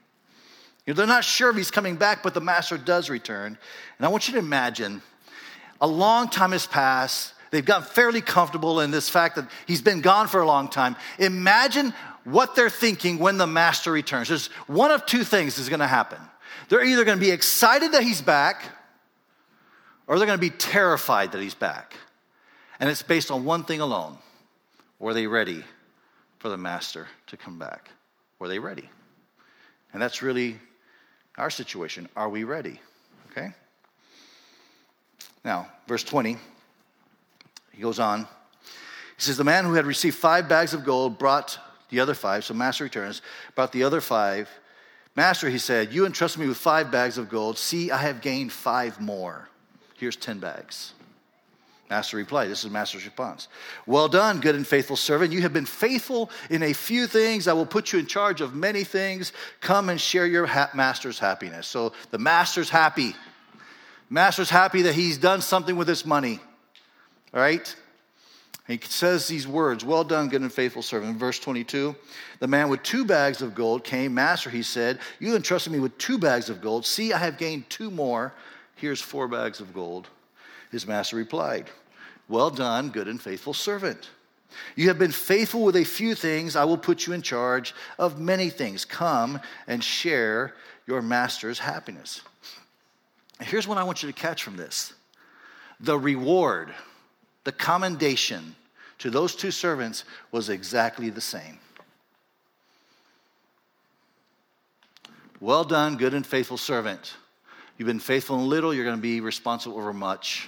You 0.86 0.94
know, 0.94 0.98
they're 0.98 1.08
not 1.08 1.24
sure 1.24 1.50
if 1.50 1.56
he's 1.56 1.72
coming 1.72 1.96
back, 1.96 2.24
but 2.24 2.34
the 2.34 2.42
master 2.42 2.78
does 2.78 3.10
return. 3.10 3.58
And 3.98 4.06
I 4.06 4.10
want 4.10 4.28
you 4.28 4.34
to 4.34 4.40
imagine 4.40 5.02
a 5.82 5.88
long 5.88 6.30
time 6.30 6.52
has 6.52 6.68
passed. 6.68 7.34
They've 7.52 7.66
gotten 7.66 7.88
fairly 7.88 8.22
comfortable 8.22 8.82
in 8.82 8.92
this 8.92 9.10
fact 9.10 9.36
that 9.36 9.50
he's 9.66 9.82
been 9.82 10.02
gone 10.02 10.28
for 10.28 10.42
a 10.42 10.48
long 10.48 10.68
time. 10.68 10.96
Imagine 11.20 11.94
what 12.24 12.56
they're 12.56 12.70
thinking 12.70 13.20
when 13.20 13.38
the 13.38 13.48
master 13.48 13.92
returns. 13.92 14.30
There's 14.30 14.48
one 14.68 14.92
of 14.92 15.06
two 15.06 15.24
things 15.24 15.58
is 15.58 15.70
going 15.70 15.80
to 15.80 15.88
happen. 15.88 16.20
They're 16.70 16.84
either 16.84 17.06
going 17.06 17.18
to 17.18 17.24
be 17.24 17.32
excited 17.32 17.92
that 17.94 18.04
he's 18.04 18.22
back, 18.22 18.64
or 20.08 20.18
they're 20.18 20.28
going 20.28 20.38
to 20.38 20.42
be 20.42 20.50
terrified 20.50 21.32
that 21.34 21.42
he's 21.42 21.54
back. 21.54 21.96
And 22.80 22.90
it's 22.90 23.04
based 23.04 23.32
on 23.32 23.46
one 23.46 23.64
thing 23.64 23.80
alone 23.80 24.18
were 25.00 25.14
they 25.14 25.28
ready 25.28 25.64
for 26.40 26.50
the 26.50 26.58
master 26.58 27.08
to 27.28 27.38
come 27.38 27.60
back? 27.60 27.90
Were 28.40 28.48
they 28.48 28.60
ready? 28.60 28.90
And 29.94 30.02
that's 30.02 30.22
really 30.22 30.60
our 31.38 31.50
situation. 31.50 32.10
Are 32.16 32.30
we 32.30 32.44
ready? 32.44 32.80
Now, 35.46 35.68
verse 35.88 36.04
20, 36.04 36.38
he 37.72 37.82
goes 37.82 38.00
on. 38.00 38.22
He 38.62 39.22
says, 39.22 39.38
The 39.38 39.44
man 39.44 39.64
who 39.64 39.76
had 39.76 39.86
received 39.86 40.18
five 40.18 40.50
bags 40.50 40.74
of 40.74 40.84
gold 40.84 41.20
brought 41.20 41.60
the 41.90 42.00
other 42.00 42.16
five. 42.16 42.44
So, 42.44 42.56
master 42.56 42.84
returns, 42.84 43.22
brought 43.54 43.72
the 43.72 43.84
other 43.84 44.02
five. 44.02 44.50
Master, 45.16 45.48
he 45.50 45.60
said, 45.60 45.94
You 45.94 46.08
entrusted 46.08 46.42
me 46.42 46.48
with 46.48 46.58
five 46.58 46.92
bags 46.92 47.20
of 47.20 47.30
gold. 47.30 47.60
See, 47.60 47.92
I 47.92 47.98
have 47.98 48.22
gained 48.22 48.52
five 48.52 49.00
more. 49.00 49.48
Here's 49.98 50.16
10 50.18 50.40
bags. 50.40 50.94
Master 51.92 52.18
replied, 52.18 52.50
This 52.50 52.66
is 52.66 52.72
Master's 52.72 53.06
response. 53.06 53.48
Well 53.86 54.08
done, 54.08 54.40
good 54.40 54.56
and 54.56 54.66
faithful 54.66 54.96
servant. 54.96 55.32
You 55.32 55.42
have 55.44 55.54
been 55.54 55.68
faithful 55.68 56.32
in 56.50 56.64
a 56.64 56.74
few 56.74 57.06
things. 57.06 57.48
I 57.48 57.54
will 57.54 57.68
put 57.68 57.94
you 57.94 58.00
in 58.00 58.08
charge 58.08 58.42
of 58.42 58.56
many 58.56 58.84
things. 58.84 59.32
Come 59.62 59.90
and 59.90 60.02
share 60.02 60.26
your 60.26 60.48
ha- 60.48 60.72
master's 60.74 61.20
happiness. 61.20 61.68
So 61.68 61.94
the 62.10 62.18
master's 62.18 62.72
happy. 62.72 63.16
Master's 64.10 64.50
happy 64.50 64.84
that 64.84 64.96
he's 64.96 65.18
done 65.18 65.42
something 65.42 65.76
with 65.76 65.88
this 65.88 66.06
money. 66.06 66.40
All 67.34 67.42
right? 67.42 67.76
He 68.68 68.80
says 68.84 69.28
these 69.28 69.48
words, 69.48 69.86
Well 69.86 70.04
done, 70.04 70.30
good 70.30 70.42
and 70.42 70.52
faithful 70.52 70.82
servant. 70.82 71.12
In 71.12 71.18
verse 71.20 71.40
22, 71.40 71.96
the 72.40 72.48
man 72.48 72.70
with 72.70 72.82
two 72.84 73.06
bags 73.06 73.42
of 73.42 73.54
gold 73.54 73.84
came. 73.84 74.14
Master, 74.14 74.50
he 74.50 74.64
said, 74.64 75.00
You 75.20 75.36
entrusted 75.36 75.72
me 75.72 75.80
with 75.80 75.98
two 75.98 76.18
bags 76.18 76.50
of 76.50 76.62
gold. 76.62 76.86
See, 76.86 77.14
I 77.14 77.20
have 77.20 77.38
gained 77.38 77.70
two 77.70 77.92
more. 77.92 78.34
Here's 78.76 79.02
four 79.02 79.28
bags 79.28 79.60
of 79.60 79.74
gold. 79.74 80.08
His 80.72 80.88
master 80.88 81.16
replied, 81.16 81.70
Well 82.28 82.50
done, 82.50 82.90
good 82.90 83.08
and 83.08 83.22
faithful 83.22 83.54
servant. 83.54 84.10
You 84.76 84.88
have 84.88 84.98
been 84.98 85.12
faithful 85.12 85.64
with 85.64 85.76
a 85.76 85.84
few 85.84 86.16
things. 86.16 86.56
I 86.56 86.64
will 86.64 86.78
put 86.78 87.06
you 87.06 87.14
in 87.14 87.22
charge 87.22 87.76
of 88.00 88.20
many 88.20 88.50
things. 88.50 88.86
Come 88.86 89.40
and 89.68 89.84
share 89.84 90.56
your 90.88 91.02
master's 91.02 91.60
happiness. 91.60 92.22
Here's 93.42 93.68
what 93.68 93.78
I 93.78 93.84
want 93.84 94.02
you 94.02 94.12
to 94.12 94.14
catch 94.14 94.44
from 94.44 94.58
this 94.58 94.94
the 95.80 95.98
reward, 95.98 96.74
the 97.44 97.52
commendation 97.52 98.56
to 99.00 99.10
those 99.10 99.36
two 99.36 99.52
servants 99.52 100.06
was 100.32 100.50
exactly 100.50 101.10
the 101.10 101.22
same. 101.22 101.60
Well 105.42 105.66
done, 105.66 105.98
good 105.98 106.14
and 106.14 106.26
faithful 106.26 106.58
servant. 106.58 107.16
You've 107.78 107.88
been 107.88 108.00
faithful 108.00 108.40
in 108.40 108.48
little, 108.48 108.74
you're 108.74 108.86
going 108.86 108.96
to 108.96 109.02
be 109.02 109.20
responsible 109.20 109.78
over 109.78 109.92
much. 109.92 110.48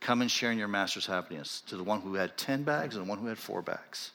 Come 0.00 0.20
and 0.20 0.30
share 0.30 0.52
in 0.52 0.58
your 0.58 0.68
master's 0.68 1.06
happiness 1.06 1.62
to 1.66 1.76
the 1.76 1.82
one 1.82 2.00
who 2.00 2.14
had 2.14 2.36
10 2.36 2.62
bags 2.62 2.94
and 2.94 3.04
the 3.04 3.08
one 3.08 3.18
who 3.18 3.26
had 3.26 3.38
four 3.38 3.60
bags. 3.60 4.12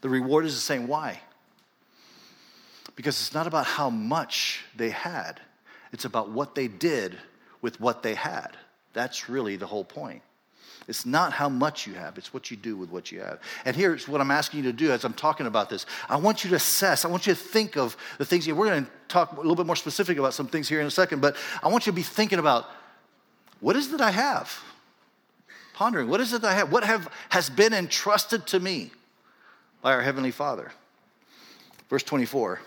The 0.00 0.08
reward 0.08 0.44
is 0.44 0.54
the 0.54 0.60
same. 0.60 0.88
Why? 0.88 1.20
Because 2.96 3.20
it's 3.20 3.34
not 3.34 3.46
about 3.46 3.66
how 3.66 3.90
much 3.90 4.64
they 4.74 4.90
had, 4.90 5.40
it's 5.92 6.04
about 6.04 6.30
what 6.30 6.54
they 6.54 6.68
did 6.68 7.16
with 7.60 7.80
what 7.80 8.02
they 8.02 8.14
had. 8.14 8.56
That's 8.92 9.28
really 9.28 9.56
the 9.56 9.66
whole 9.66 9.84
point. 9.84 10.22
It's 10.88 11.04
not 11.04 11.34
how 11.34 11.50
much 11.50 11.86
you 11.86 11.94
have, 11.94 12.16
it's 12.16 12.32
what 12.32 12.50
you 12.50 12.56
do 12.56 12.74
with 12.74 12.90
what 12.90 13.12
you 13.12 13.20
have. 13.20 13.40
And 13.66 13.76
here's 13.76 14.08
what 14.08 14.22
I'm 14.22 14.30
asking 14.30 14.64
you 14.64 14.70
to 14.70 14.72
do 14.72 14.90
as 14.90 15.04
I'm 15.04 15.12
talking 15.12 15.46
about 15.46 15.68
this. 15.68 15.84
I 16.08 16.16
want 16.16 16.44
you 16.44 16.50
to 16.50 16.56
assess, 16.56 17.04
I 17.04 17.08
want 17.08 17.26
you 17.26 17.34
to 17.34 17.38
think 17.38 17.76
of 17.76 17.94
the 18.16 18.24
things. 18.24 18.48
We're 18.48 18.54
going 18.54 18.86
to 18.86 18.90
talk 19.06 19.32
a 19.32 19.36
little 19.36 19.54
bit 19.54 19.66
more 19.66 19.76
specific 19.76 20.16
about 20.16 20.32
some 20.32 20.46
things 20.46 20.66
here 20.66 20.80
in 20.80 20.86
a 20.86 20.90
second, 20.90 21.20
but 21.20 21.36
I 21.62 21.68
want 21.68 21.86
you 21.86 21.92
to 21.92 21.96
be 21.96 22.02
thinking 22.02 22.38
about 22.38 22.66
what 23.60 23.76
is 23.76 23.88
it 23.88 23.98
that 23.98 24.00
I 24.00 24.12
have? 24.12 24.62
Pondering, 25.74 26.08
what 26.08 26.20
is 26.20 26.32
it 26.32 26.40
that 26.40 26.52
I 26.52 26.54
have? 26.54 26.72
What 26.72 26.84
have, 26.84 27.12
has 27.28 27.50
been 27.50 27.74
entrusted 27.74 28.46
to 28.48 28.58
me 28.58 28.90
by 29.82 29.92
our 29.92 30.02
Heavenly 30.02 30.30
Father? 30.30 30.72
Verse 31.90 32.02
24. 32.02 32.60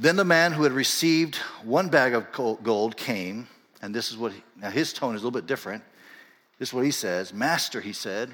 Then 0.00 0.16
the 0.16 0.24
man 0.24 0.52
who 0.52 0.62
had 0.62 0.72
received 0.72 1.36
one 1.62 1.90
bag 1.90 2.14
of 2.14 2.32
gold 2.32 2.96
came, 2.96 3.46
and 3.82 3.94
this 3.94 4.10
is 4.10 4.16
what, 4.16 4.32
he, 4.32 4.42
now 4.56 4.70
his 4.70 4.94
tone 4.94 5.14
is 5.14 5.20
a 5.20 5.26
little 5.26 5.38
bit 5.38 5.46
different. 5.46 5.84
This 6.58 6.70
is 6.70 6.72
what 6.72 6.86
he 6.86 6.90
says 6.90 7.34
Master, 7.34 7.82
he 7.82 7.92
said, 7.92 8.30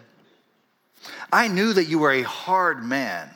I 1.33 1.49
knew 1.49 1.73
that 1.73 1.87
you 1.87 1.99
were 1.99 2.13
a 2.13 2.23
hard 2.23 2.85
man, 2.85 3.29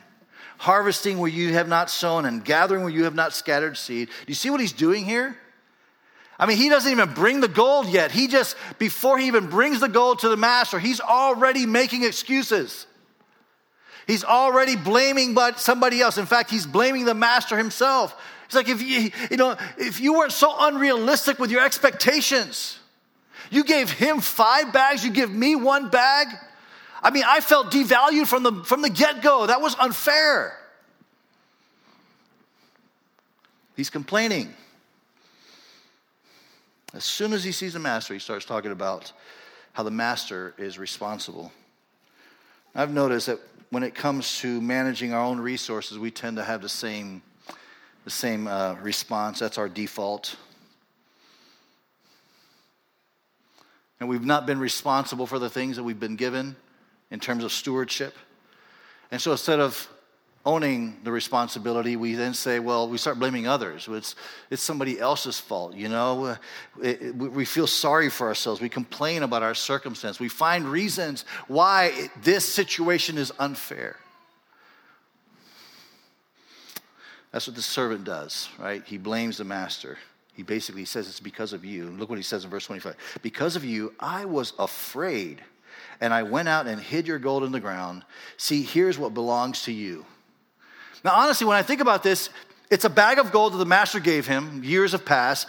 harvesting 0.57 1.17
where 1.17 1.29
you 1.29 1.51
have 1.51 1.67
not 1.67 1.89
sown 1.89 2.23
and 2.23 2.43
gathering 2.43 2.83
where 2.83 2.93
you 2.93 3.03
have 3.03 3.15
not 3.15 3.33
scattered 3.33 3.75
seed. 3.75 4.07
Do 4.07 4.25
you 4.27 4.33
see 4.33 4.49
what 4.49 4.61
he's 4.61 4.71
doing 4.71 5.03
here? 5.03 5.37
I 6.39 6.45
mean, 6.45 6.55
he 6.55 6.69
doesn't 6.69 6.89
even 6.89 7.13
bring 7.13 7.41
the 7.41 7.49
gold 7.49 7.87
yet. 7.87 8.11
He 8.11 8.29
just, 8.29 8.55
before 8.79 9.17
he 9.17 9.27
even 9.27 9.47
brings 9.47 9.81
the 9.81 9.89
gold 9.89 10.19
to 10.19 10.29
the 10.29 10.37
master, 10.37 10.79
he's 10.79 11.01
already 11.01 11.65
making 11.65 12.05
excuses. 12.05 12.87
He's 14.07 14.23
already 14.23 14.75
blaming 14.75 15.33
but 15.33 15.59
somebody 15.59 16.01
else. 16.01 16.17
In 16.17 16.25
fact, 16.25 16.49
he's 16.49 16.65
blaming 16.65 17.05
the 17.05 17.13
master 17.13 17.57
himself. 17.57 18.15
It's 18.45 18.55
like 18.55 18.67
if 18.67 18.81
you, 18.81 19.11
you 19.29 19.37
know, 19.37 19.55
if 19.77 19.99
you 19.99 20.13
weren't 20.13 20.33
so 20.33 20.53
unrealistic 20.59 21.39
with 21.39 21.51
your 21.51 21.63
expectations, 21.63 22.79
you 23.49 23.63
gave 23.63 23.91
him 23.91 24.19
five 24.19 24.73
bags, 24.73 25.05
you 25.05 25.11
give 25.11 25.31
me 25.31 25.55
one 25.55 25.89
bag. 25.89 26.27
I 27.03 27.11
mean, 27.11 27.23
I 27.25 27.39
felt 27.41 27.71
devalued 27.71 28.27
from 28.27 28.43
the, 28.43 28.63
from 28.63 28.81
the 28.81 28.89
get 28.89 29.21
go. 29.21 29.47
That 29.47 29.61
was 29.61 29.75
unfair. 29.75 30.57
He's 33.75 33.89
complaining. 33.89 34.53
As 36.93 37.03
soon 37.03 37.33
as 37.33 37.43
he 37.43 37.51
sees 37.51 37.73
the 37.73 37.79
master, 37.79 38.13
he 38.13 38.19
starts 38.19 38.45
talking 38.45 38.71
about 38.71 39.11
how 39.73 39.83
the 39.83 39.91
master 39.91 40.53
is 40.57 40.77
responsible. 40.77 41.51
I've 42.75 42.91
noticed 42.91 43.27
that 43.27 43.39
when 43.71 43.81
it 43.83 43.95
comes 43.95 44.39
to 44.39 44.61
managing 44.61 45.13
our 45.13 45.23
own 45.23 45.39
resources, 45.39 45.97
we 45.97 46.11
tend 46.11 46.37
to 46.37 46.43
have 46.43 46.61
the 46.61 46.69
same, 46.69 47.23
the 48.05 48.11
same 48.11 48.47
uh, 48.47 48.75
response. 48.75 49.39
That's 49.39 49.57
our 49.57 49.67
default. 49.67 50.35
and 54.01 54.09
we've 54.09 54.25
not 54.25 54.47
been 54.47 54.59
responsible 54.59 55.27
for 55.27 55.37
the 55.37 55.49
things 55.49 55.77
that 55.77 55.83
we've 55.83 55.99
been 55.99 56.15
given 56.15 56.55
in 57.11 57.19
terms 57.19 57.43
of 57.43 57.51
stewardship. 57.51 58.15
And 59.11 59.21
so 59.21 59.31
instead 59.31 59.59
of 59.59 59.87
owning 60.45 60.97
the 61.03 61.11
responsibility, 61.11 61.95
we 61.95 62.15
then 62.15 62.33
say, 62.33 62.59
well, 62.59 62.89
we 62.89 62.97
start 62.97 63.19
blaming 63.19 63.47
others. 63.47 63.87
It's, 63.89 64.15
it's 64.49 64.63
somebody 64.63 64.99
else's 64.99 65.39
fault, 65.39 65.75
you 65.75 65.87
know? 65.87 66.25
Uh, 66.25 66.35
it, 66.81 67.01
it, 67.01 67.15
we 67.15 67.45
feel 67.45 67.67
sorry 67.67 68.09
for 68.09 68.27
ourselves. 68.27 68.59
We 68.59 68.69
complain 68.69 69.23
about 69.23 69.43
our 69.43 69.53
circumstance. 69.53 70.19
We 70.19 70.29
find 70.29 70.65
reasons 70.65 71.25
why 71.47 72.09
this 72.23 72.51
situation 72.51 73.17
is 73.17 73.31
unfair. 73.37 73.97
That's 77.31 77.47
what 77.47 77.55
the 77.55 77.61
servant 77.61 78.03
does, 78.03 78.49
right? 78.59 78.83
He 78.85 78.97
blames 78.97 79.37
the 79.37 79.45
master. 79.45 79.97
He 80.33 80.43
basically 80.43 80.85
says 80.85 81.07
it's 81.07 81.19
because 81.19 81.53
of 81.53 81.63
you. 81.63 81.85
Look 81.85 82.09
what 82.09 82.17
he 82.17 82.23
says 82.23 82.43
in 82.43 82.49
verse 82.49 82.65
25. 82.65 82.95
Because 83.21 83.55
of 83.55 83.63
you, 83.63 83.93
I 83.99 84.25
was 84.25 84.53
afraid, 84.57 85.41
and 86.01 86.13
I 86.13 86.23
went 86.23 86.49
out 86.49 86.67
and 86.67 86.81
hid 86.81 87.07
your 87.07 87.19
gold 87.19 87.43
in 87.43 87.51
the 87.51 87.59
ground. 87.59 88.03
See, 88.37 88.63
here's 88.63 88.97
what 88.97 89.13
belongs 89.13 89.63
to 89.63 89.71
you. 89.71 90.05
Now, 91.03 91.13
honestly, 91.15 91.47
when 91.47 91.57
I 91.57 91.63
think 91.63 91.81
about 91.81 92.03
this, 92.03 92.29
it's 92.69 92.85
a 92.85 92.89
bag 92.89 93.19
of 93.19 93.31
gold 93.31 93.53
that 93.53 93.57
the 93.57 93.65
master 93.65 93.99
gave 93.99 94.27
him. 94.27 94.63
Years 94.63 94.93
have 94.93 95.05
passed. 95.05 95.47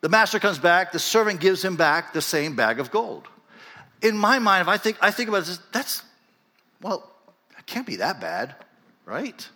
The 0.00 0.08
master 0.08 0.38
comes 0.38 0.58
back, 0.58 0.92
the 0.92 0.98
servant 0.98 1.40
gives 1.40 1.64
him 1.64 1.76
back 1.76 2.12
the 2.12 2.22
same 2.22 2.54
bag 2.54 2.78
of 2.78 2.90
gold. 2.90 3.26
In 4.00 4.16
my 4.16 4.38
mind, 4.38 4.62
if 4.62 4.68
I 4.68 4.76
think, 4.76 4.96
I 5.00 5.10
think 5.10 5.28
about 5.28 5.44
this, 5.44 5.58
that's, 5.72 6.02
well, 6.80 7.10
it 7.58 7.66
can't 7.66 7.86
be 7.86 7.96
that 7.96 8.20
bad, 8.20 8.54
right? 9.04 9.48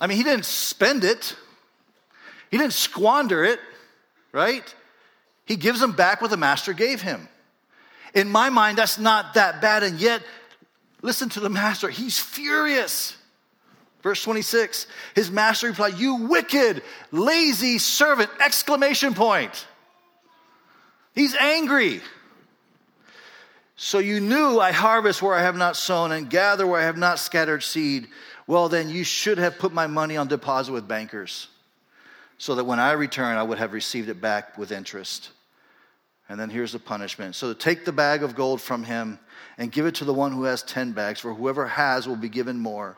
I 0.00 0.06
mean, 0.06 0.16
he 0.16 0.24
didn't 0.24 0.46
spend 0.46 1.04
it. 1.04 1.36
He 2.50 2.56
didn't 2.56 2.72
squander 2.72 3.44
it, 3.44 3.60
right? 4.32 4.74
He 5.44 5.56
gives 5.56 5.82
him 5.82 5.92
back 5.92 6.22
what 6.22 6.30
the 6.30 6.36
master 6.36 6.72
gave 6.72 7.02
him. 7.02 7.28
In 8.14 8.30
my 8.30 8.48
mind, 8.48 8.78
that's 8.78 8.98
not 8.98 9.34
that 9.34 9.60
bad. 9.60 9.82
And 9.82 10.00
yet, 10.00 10.22
listen 11.02 11.28
to 11.30 11.40
the 11.40 11.50
master. 11.50 11.90
He's 11.90 12.18
furious. 12.18 13.15
Verse 14.02 14.22
26, 14.22 14.86
his 15.14 15.30
master 15.30 15.68
replied, 15.68 15.94
You 15.94 16.14
wicked, 16.14 16.82
lazy 17.10 17.78
servant! 17.78 18.30
Exclamation 18.40 19.14
point. 19.14 19.66
He's 21.14 21.34
angry. 21.34 22.02
So 23.76 23.98
you 23.98 24.20
knew 24.20 24.58
I 24.58 24.72
harvest 24.72 25.20
where 25.20 25.34
I 25.34 25.42
have 25.42 25.56
not 25.56 25.76
sown 25.76 26.12
and 26.12 26.30
gather 26.30 26.66
where 26.66 26.80
I 26.80 26.84
have 26.84 26.96
not 26.96 27.18
scattered 27.18 27.62
seed. 27.62 28.08
Well, 28.46 28.68
then 28.68 28.88
you 28.88 29.04
should 29.04 29.38
have 29.38 29.58
put 29.58 29.72
my 29.72 29.86
money 29.86 30.16
on 30.16 30.28
deposit 30.28 30.72
with 30.72 30.86
bankers 30.88 31.48
so 32.38 32.54
that 32.54 32.64
when 32.64 32.80
I 32.80 32.92
return, 32.92 33.36
I 33.36 33.42
would 33.42 33.58
have 33.58 33.72
received 33.72 34.08
it 34.08 34.20
back 34.20 34.56
with 34.56 34.72
interest. 34.72 35.30
And 36.28 36.40
then 36.40 36.50
here's 36.50 36.72
the 36.72 36.78
punishment. 36.78 37.34
So 37.34 37.52
take 37.52 37.84
the 37.84 37.92
bag 37.92 38.22
of 38.22 38.34
gold 38.34 38.60
from 38.60 38.84
him 38.84 39.18
and 39.58 39.70
give 39.70 39.86
it 39.86 39.96
to 39.96 40.04
the 40.04 40.14
one 40.14 40.32
who 40.32 40.44
has 40.44 40.62
10 40.62 40.92
bags, 40.92 41.20
for 41.20 41.32
whoever 41.34 41.66
has 41.66 42.06
will 42.08 42.16
be 42.16 42.28
given 42.28 42.58
more. 42.58 42.96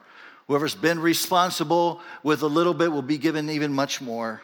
Whoever's 0.49 0.75
been 0.75 0.99
responsible 0.99 2.01
with 2.23 2.43
a 2.43 2.47
little 2.47 2.75
bit 2.75 2.91
will 2.91 3.03
be 3.03 3.19
given 3.19 3.49
even 3.51 3.73
much 3.73 4.01
more. 4.01 4.43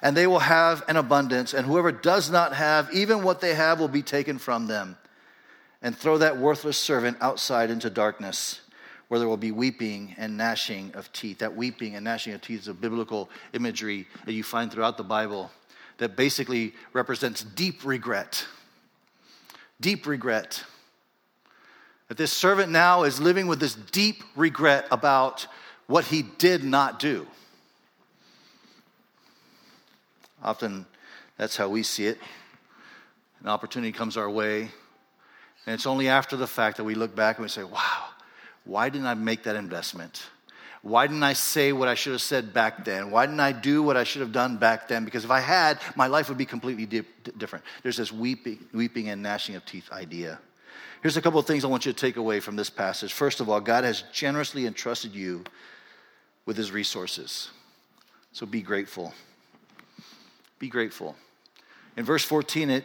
And 0.00 0.16
they 0.16 0.26
will 0.26 0.38
have 0.38 0.82
an 0.88 0.96
abundance, 0.96 1.52
and 1.52 1.66
whoever 1.66 1.92
does 1.92 2.30
not 2.30 2.54
have, 2.54 2.90
even 2.92 3.22
what 3.22 3.40
they 3.40 3.54
have 3.54 3.80
will 3.80 3.88
be 3.88 4.02
taken 4.02 4.38
from 4.38 4.66
them. 4.66 4.96
And 5.82 5.96
throw 5.96 6.18
that 6.18 6.38
worthless 6.38 6.78
servant 6.78 7.18
outside 7.20 7.70
into 7.70 7.90
darkness 7.90 8.60
where 9.08 9.18
there 9.18 9.28
will 9.28 9.36
be 9.36 9.50
weeping 9.50 10.14
and 10.18 10.36
gnashing 10.36 10.92
of 10.94 11.12
teeth. 11.12 11.38
That 11.38 11.56
weeping 11.56 11.96
and 11.96 12.04
gnashing 12.04 12.32
of 12.32 12.42
teeth 12.42 12.60
is 12.60 12.68
a 12.68 12.74
biblical 12.74 13.28
imagery 13.52 14.06
that 14.24 14.34
you 14.34 14.44
find 14.44 14.70
throughout 14.70 14.96
the 14.96 15.02
Bible 15.02 15.50
that 15.98 16.14
basically 16.14 16.74
represents 16.92 17.42
deep 17.42 17.84
regret. 17.84 18.46
Deep 19.80 20.06
regret. 20.06 20.62
That 22.10 22.16
this 22.16 22.32
servant 22.32 22.72
now 22.72 23.04
is 23.04 23.20
living 23.20 23.46
with 23.46 23.60
this 23.60 23.76
deep 23.76 24.24
regret 24.34 24.88
about 24.90 25.46
what 25.86 26.06
he 26.06 26.22
did 26.22 26.64
not 26.64 26.98
do. 26.98 27.24
Often 30.42 30.86
that's 31.36 31.56
how 31.56 31.68
we 31.68 31.84
see 31.84 32.06
it. 32.06 32.18
An 33.42 33.48
opportunity 33.48 33.92
comes 33.92 34.16
our 34.16 34.28
way, 34.28 34.62
and 35.66 35.74
it's 35.74 35.86
only 35.86 36.08
after 36.08 36.36
the 36.36 36.48
fact 36.48 36.78
that 36.78 36.84
we 36.84 36.96
look 36.96 37.14
back 37.14 37.36
and 37.36 37.44
we 37.44 37.48
say, 37.48 37.62
wow, 37.62 38.06
why 38.64 38.88
didn't 38.88 39.06
I 39.06 39.14
make 39.14 39.44
that 39.44 39.54
investment? 39.54 40.24
Why 40.82 41.06
didn't 41.06 41.22
I 41.22 41.34
say 41.34 41.72
what 41.72 41.86
I 41.86 41.94
should 41.94 42.14
have 42.14 42.22
said 42.22 42.52
back 42.52 42.84
then? 42.84 43.12
Why 43.12 43.26
didn't 43.26 43.38
I 43.38 43.52
do 43.52 43.84
what 43.84 43.96
I 43.96 44.02
should 44.02 44.22
have 44.22 44.32
done 44.32 44.56
back 44.56 44.88
then? 44.88 45.04
Because 45.04 45.24
if 45.24 45.30
I 45.30 45.38
had, 45.38 45.78
my 45.94 46.08
life 46.08 46.28
would 46.28 46.38
be 46.38 46.44
completely 46.44 46.86
di- 46.86 47.04
different. 47.38 47.64
There's 47.84 47.98
this 47.98 48.10
weeping, 48.10 48.66
weeping 48.72 49.10
and 49.10 49.22
gnashing 49.22 49.54
of 49.54 49.64
teeth 49.64 49.92
idea. 49.92 50.40
Here's 51.02 51.16
a 51.16 51.22
couple 51.22 51.40
of 51.40 51.46
things 51.46 51.64
I 51.64 51.68
want 51.68 51.86
you 51.86 51.92
to 51.92 51.98
take 51.98 52.16
away 52.16 52.40
from 52.40 52.56
this 52.56 52.68
passage. 52.68 53.12
First 53.12 53.40
of 53.40 53.48
all, 53.48 53.60
God 53.60 53.84
has 53.84 54.02
generously 54.12 54.66
entrusted 54.66 55.14
you 55.14 55.44
with 56.44 56.56
his 56.56 56.72
resources. 56.72 57.50
So 58.32 58.44
be 58.44 58.60
grateful. 58.60 59.14
Be 60.58 60.68
grateful. 60.68 61.16
In 61.96 62.04
verse 62.04 62.24
14, 62.24 62.68
it, 62.70 62.84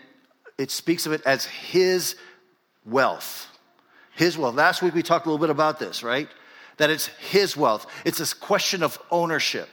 it 0.57 0.71
speaks 0.71 1.05
of 1.05 1.11
it 1.11 1.21
as 1.25 1.45
his 1.45 2.15
wealth. 2.85 3.47
His 4.15 4.37
wealth. 4.37 4.55
Last 4.55 4.81
week 4.81 4.93
we 4.93 5.03
talked 5.03 5.25
a 5.25 5.29
little 5.29 5.45
bit 5.45 5.49
about 5.49 5.77
this, 5.77 6.01
right? 6.01 6.29
That 6.77 6.89
it's 6.89 7.07
his 7.07 7.57
wealth. 7.57 7.85
It's 8.05 8.17
this 8.17 8.33
question 8.33 8.81
of 8.81 8.97
ownership. 9.11 9.67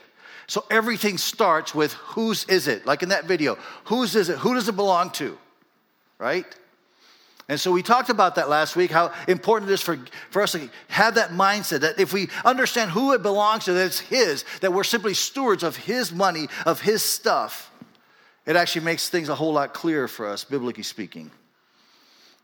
So 0.47 0.65
everything 0.69 1.17
starts 1.17 1.73
with 1.73 1.93
whose 1.93 2.43
is 2.45 2.67
it? 2.67 2.85
Like 2.85 3.03
in 3.03 3.09
that 3.09 3.23
video, 3.23 3.57
whose 3.85 4.17
is 4.17 4.27
it? 4.27 4.37
Who 4.39 4.53
does 4.53 4.67
it 4.67 4.75
belong 4.75 5.11
to? 5.11 5.37
Right? 6.19 6.45
And 7.49 7.59
so 7.59 7.71
we 7.71 7.83
talked 7.83 8.09
about 8.09 8.35
that 8.35 8.49
last 8.49 8.75
week, 8.75 8.89
how 8.89 9.11
important 9.27 9.69
it 9.69 9.73
is 9.73 9.81
for, 9.81 9.99
for 10.29 10.41
us 10.41 10.53
to 10.53 10.69
have 10.87 11.15
that 11.15 11.31
mindset 11.31 11.81
that 11.81 11.99
if 11.99 12.13
we 12.13 12.29
understand 12.45 12.91
who 12.91 13.13
it 13.13 13.21
belongs 13.21 13.65
to, 13.65 13.73
that 13.73 13.85
it's 13.85 13.99
His, 13.99 14.45
that 14.61 14.71
we're 14.71 14.85
simply 14.85 15.13
stewards 15.13 15.61
of 15.61 15.75
His 15.75 16.13
money, 16.13 16.47
of 16.65 16.79
His 16.79 17.03
stuff, 17.03 17.69
it 18.45 18.55
actually 18.55 18.85
makes 18.85 19.09
things 19.09 19.27
a 19.27 19.35
whole 19.35 19.53
lot 19.53 19.73
clearer 19.73 20.07
for 20.07 20.27
us, 20.27 20.43
biblically 20.43 20.83
speaking. 20.83 21.31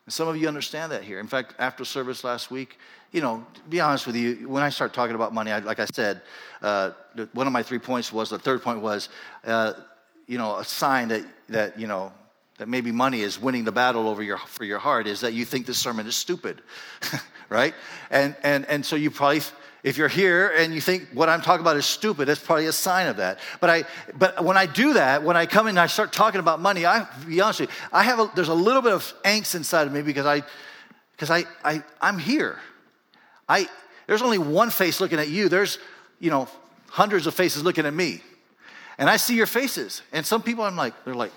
some 0.10 0.28
of 0.28 0.36
you 0.36 0.48
understand 0.48 0.92
that 0.92 1.04
here. 1.04 1.20
In 1.20 1.28
fact, 1.28 1.56
after 1.60 1.86
service 1.86 2.26
last 2.26 2.52
week, 2.52 2.78
you 3.12 3.22
know, 3.22 3.46
to 3.54 3.62
be 3.70 3.80
honest 3.80 4.06
with 4.06 4.18
you, 4.18 4.50
when 4.50 4.64
I 4.64 4.70
start 4.70 4.94
talking 4.94 5.16
about 5.16 5.34
money, 5.34 5.52
I, 5.52 5.60
like 5.60 5.80
I 5.80 5.86
said, 5.86 6.22
uh, 6.62 6.92
one 7.34 7.48
of 7.48 7.54
my 7.54 7.64
three 7.64 7.80
points 7.80 8.12
was 8.12 8.30
the 8.30 8.40
third 8.40 8.62
point 8.62 8.82
was, 8.82 9.10
uh, 9.46 9.74
you 10.28 10.38
know, 10.38 10.58
a 10.58 10.64
sign 10.64 11.08
that 11.08 11.26
that 11.48 11.80
you 11.80 11.88
know 11.88 12.12
that 12.60 12.68
maybe 12.68 12.92
money 12.92 13.22
is 13.22 13.42
winning 13.42 13.64
the 13.64 13.72
battle 13.72 14.08
over 14.08 14.22
your 14.22 14.38
for 14.38 14.64
your 14.64 14.80
heart 14.80 15.08
is 15.08 15.22
that 15.22 15.34
you 15.34 15.46
think 15.46 15.66
this 15.66 15.80
sermon 15.80 16.06
is 16.06 16.16
stupid, 16.16 16.62
right? 17.50 17.74
And 18.12 18.36
and 18.44 18.66
and 18.68 18.86
so 18.86 18.96
you 18.96 19.10
probably 19.10 19.42
if 19.82 19.98
you're 19.98 20.10
here 20.10 20.54
and 20.58 20.74
you 20.74 20.82
think 20.82 21.08
what 21.14 21.30
I'm 21.30 21.42
talking 21.42 21.62
about 21.62 21.78
is 21.78 21.86
stupid, 21.86 22.28
that's 22.28 22.44
probably 22.44 22.66
a 22.66 22.74
sign 22.74 23.08
of 23.08 23.18
that. 23.18 23.40
But 23.62 23.70
I, 23.70 23.84
but 24.14 24.44
when 24.44 24.58
I 24.58 24.66
do 24.66 24.94
that, 24.94 25.24
when 25.24 25.38
I 25.38 25.46
come 25.46 25.68
in 25.68 25.72
and 25.72 25.80
I 25.80 25.88
start 25.88 26.12
talking 26.12 26.42
about 26.42 26.60
money, 26.60 26.86
I 26.86 27.08
be 27.26 27.40
honest 27.40 27.62
with 27.62 27.70
you, 27.70 27.76
I 27.94 28.04
have 28.04 28.20
a, 28.20 28.32
there's 28.36 28.50
a 28.50 28.54
little 28.54 28.82
bit 28.82 28.92
of 28.92 29.14
angst 29.24 29.56
inside 29.56 29.88
of 29.88 29.94
me 29.94 30.02
because 30.02 30.26
I, 30.26 30.44
because 31.12 31.32
I, 31.32 31.46
I, 31.64 31.82
I'm 32.02 32.20
here. 32.20 32.58
I, 33.48 33.70
there's 34.08 34.22
only 34.22 34.38
one 34.38 34.70
face 34.70 35.00
looking 35.00 35.20
at 35.20 35.30
you. 35.30 35.48
There's, 35.48 35.80
you 36.20 36.30
know, 36.30 36.50
hundreds 36.90 37.26
of 37.26 37.34
faces 37.34 37.64
looking 37.64 37.86
at 37.86 37.94
me, 37.94 38.22
and 38.98 39.10
I 39.10 39.16
see 39.16 39.36
your 39.36 39.46
faces. 39.46 40.02
And 40.12 40.26
some 40.26 40.42
people, 40.42 40.66
I'm 40.66 40.76
like, 40.76 40.94
they're 41.06 41.14
like, 41.14 41.32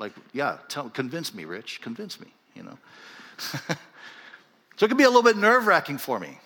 like, 0.00 0.12
yeah, 0.32 0.58
tell, 0.68 0.90
convince 0.90 1.32
me, 1.32 1.44
Rich, 1.44 1.80
convince 1.82 2.18
me, 2.18 2.28
you 2.56 2.64
know. 2.64 2.78
So 4.80 4.86
it 4.86 4.88
can 4.88 4.96
be 4.96 5.04
a 5.04 5.08
little 5.08 5.22
bit 5.22 5.36
nerve 5.36 5.66
wracking 5.66 5.98
for 5.98 6.18
me. 6.18 6.38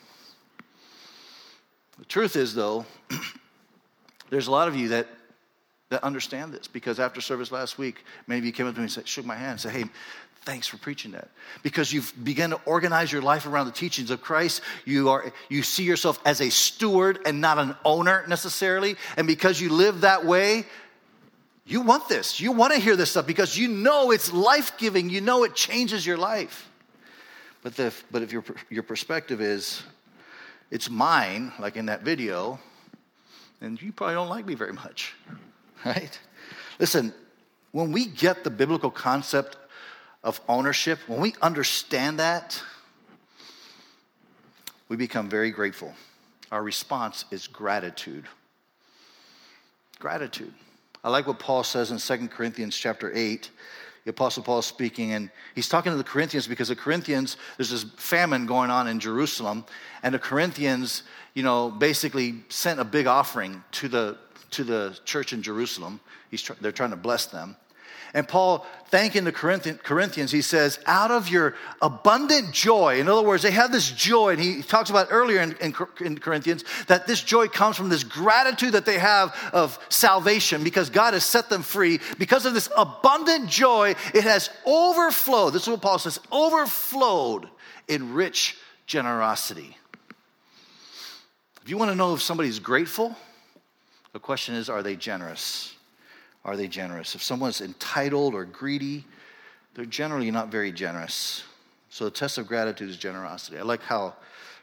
The 2.00 2.04
truth 2.04 2.34
is, 2.34 2.52
though, 2.52 2.84
there's 4.30 4.48
a 4.48 4.50
lot 4.50 4.66
of 4.66 4.74
you 4.74 4.88
that, 4.88 5.06
that 5.90 6.02
understand 6.02 6.52
this 6.52 6.66
because 6.66 6.98
after 6.98 7.20
service 7.20 7.52
last 7.52 7.78
week, 7.78 8.04
many 8.26 8.40
of 8.40 8.44
you 8.44 8.50
came 8.50 8.66
up 8.66 8.74
to 8.74 8.80
me 8.80 8.86
and 8.86 8.92
said, 8.92 9.06
shook 9.06 9.24
my 9.24 9.36
hand 9.36 9.52
and 9.52 9.60
said, 9.60 9.70
hey, 9.70 9.84
thanks 10.42 10.66
for 10.66 10.78
preaching 10.78 11.12
that 11.12 11.28
because 11.62 11.92
you've 11.92 12.12
begun 12.24 12.50
to 12.50 12.60
organize 12.66 13.12
your 13.12 13.22
life 13.22 13.46
around 13.46 13.64
the 13.64 13.72
teachings 13.72 14.10
of 14.10 14.20
christ 14.20 14.60
you 14.84 15.08
are 15.08 15.32
you 15.48 15.62
see 15.62 15.84
yourself 15.84 16.20
as 16.26 16.42
a 16.42 16.50
steward 16.50 17.18
and 17.24 17.40
not 17.40 17.58
an 17.58 17.74
owner 17.82 18.26
necessarily 18.28 18.94
and 19.16 19.26
because 19.26 19.58
you 19.58 19.70
live 19.70 20.02
that 20.02 20.22
way 20.22 20.66
you 21.66 21.80
want 21.80 22.08
this 22.08 22.40
you 22.40 22.52
want 22.52 22.72
to 22.72 22.78
hear 22.78 22.96
this 22.96 23.10
stuff 23.10 23.26
because 23.26 23.56
you 23.56 23.68
know 23.68 24.10
it's 24.10 24.32
life-giving 24.32 25.10
you 25.10 25.20
know 25.20 25.44
it 25.44 25.54
changes 25.54 26.06
your 26.06 26.18
life 26.18 26.68
but, 27.64 27.76
the, 27.76 27.94
but 28.10 28.20
if 28.20 28.30
your, 28.30 28.44
your 28.68 28.82
perspective 28.82 29.40
is, 29.40 29.82
it's 30.70 30.90
mine, 30.90 31.50
like 31.58 31.76
in 31.76 31.86
that 31.86 32.02
video, 32.02 32.60
then 33.58 33.78
you 33.80 33.90
probably 33.90 34.14
don't 34.14 34.28
like 34.28 34.44
me 34.44 34.54
very 34.54 34.74
much, 34.74 35.14
right? 35.86 36.16
Listen, 36.78 37.14
when 37.72 37.90
we 37.90 38.04
get 38.04 38.44
the 38.44 38.50
biblical 38.50 38.90
concept 38.90 39.56
of 40.22 40.42
ownership, 40.46 40.98
when 41.06 41.20
we 41.20 41.34
understand 41.40 42.18
that, 42.18 42.62
we 44.90 44.96
become 44.96 45.30
very 45.30 45.50
grateful. 45.50 45.94
Our 46.52 46.62
response 46.62 47.24
is 47.30 47.46
gratitude. 47.46 48.26
Gratitude. 49.98 50.52
I 51.04 51.10
like 51.10 51.26
what 51.26 51.38
Paul 51.38 51.62
says 51.62 51.90
in 51.90 51.98
2 51.98 52.28
Corinthians 52.28 52.76
chapter 52.76 53.12
8 53.14 53.50
the 54.04 54.10
Apostle 54.10 54.42
Paul 54.42 54.58
is 54.58 54.66
speaking, 54.66 55.12
and 55.12 55.30
he's 55.54 55.68
talking 55.68 55.90
to 55.90 55.96
the 55.96 56.04
Corinthians 56.04 56.46
because 56.46 56.68
the 56.68 56.76
Corinthians, 56.76 57.38
there's 57.56 57.70
this 57.70 57.84
famine 57.96 58.44
going 58.44 58.70
on 58.70 58.86
in 58.86 59.00
Jerusalem, 59.00 59.64
and 60.02 60.14
the 60.14 60.18
Corinthians, 60.18 61.04
you 61.32 61.42
know, 61.42 61.70
basically 61.70 62.44
sent 62.50 62.80
a 62.80 62.84
big 62.84 63.06
offering 63.06 63.64
to 63.72 63.88
the, 63.88 64.18
to 64.50 64.62
the 64.62 64.98
church 65.06 65.32
in 65.32 65.42
Jerusalem. 65.42 66.00
He's 66.30 66.42
tr- 66.42 66.52
they're 66.60 66.70
trying 66.70 66.90
to 66.90 66.96
bless 66.96 67.26
them. 67.26 67.56
And 68.14 68.28
Paul, 68.28 68.64
thanking 68.86 69.24
the 69.24 69.32
Corinthians, 69.32 70.30
he 70.30 70.40
says, 70.40 70.78
out 70.86 71.10
of 71.10 71.28
your 71.28 71.56
abundant 71.82 72.52
joy, 72.52 73.00
in 73.00 73.08
other 73.08 73.26
words, 73.26 73.42
they 73.42 73.50
have 73.50 73.72
this 73.72 73.90
joy, 73.90 74.34
and 74.34 74.40
he 74.40 74.62
talks 74.62 74.88
about 74.88 75.08
earlier 75.10 75.40
in, 75.40 75.56
in, 75.56 75.74
in, 76.00 76.18
Corinthians 76.18 76.64
that 76.86 77.08
this 77.08 77.20
joy 77.20 77.48
comes 77.48 77.76
from 77.76 77.88
this 77.88 78.04
gratitude 78.04 78.70
that 78.72 78.86
they 78.86 79.00
have 79.00 79.36
of 79.52 79.80
salvation 79.88 80.62
because 80.62 80.90
God 80.90 81.12
has 81.12 81.24
set 81.24 81.50
them 81.50 81.62
free. 81.62 81.98
Because 82.16 82.46
of 82.46 82.54
this 82.54 82.70
abundant 82.76 83.48
joy, 83.48 83.96
it 84.14 84.22
has 84.22 84.48
overflowed. 84.64 85.52
This 85.52 85.62
is 85.62 85.68
what 85.68 85.82
Paul 85.82 85.98
says 85.98 86.20
overflowed 86.30 87.48
in 87.88 88.14
rich 88.14 88.56
generosity. 88.86 89.76
If 91.64 91.68
you 91.68 91.78
want 91.78 91.90
to 91.90 91.96
know 91.96 92.14
if 92.14 92.22
somebody's 92.22 92.60
grateful, 92.60 93.16
the 94.12 94.20
question 94.20 94.54
is, 94.54 94.68
are 94.70 94.84
they 94.84 94.94
generous? 94.94 95.73
Are 96.44 96.56
they 96.56 96.68
generous? 96.68 97.14
If 97.14 97.22
someone's 97.22 97.60
entitled 97.60 98.34
or 98.34 98.44
greedy, 98.44 99.04
they're 99.74 99.84
generally 99.84 100.30
not 100.30 100.48
very 100.48 100.72
generous. 100.72 101.44
So 101.88 102.04
the 102.04 102.10
test 102.10 102.38
of 102.38 102.46
gratitude 102.46 102.90
is 102.90 102.96
generosity. 102.96 103.58
I 103.58 103.62
like 103.62 103.82
how 103.82 104.14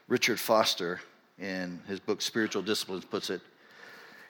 Richard 0.08 0.38
Foster, 0.38 1.00
in 1.38 1.80
his 1.88 1.98
book 1.98 2.22
Spiritual 2.22 2.62
Disciplines, 2.62 3.04
puts 3.04 3.30
it. 3.30 3.40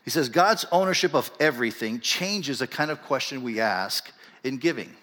He 0.05 0.11
says, 0.11 0.29
God's 0.29 0.65
ownership 0.73 1.15
of 1.15 1.31
everything 1.39 2.01
changes 2.01 2.59
the 2.59 2.67
kind 2.67 2.91
of 2.91 3.03
question 3.03 3.43
we 3.43 3.61
ask 3.61 4.11
in 4.45 4.59
giving. 4.59 4.95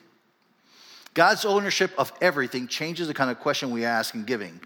God's 1.13 1.45
ownership 1.45 1.91
of 1.97 2.11
everything 2.21 2.67
changes 2.67 3.07
the 3.07 3.13
kind 3.13 3.31
of 3.31 3.39
question 3.39 3.71
we 3.71 3.85
ask 3.85 4.15
in 4.15 4.23
giving. 4.25 4.59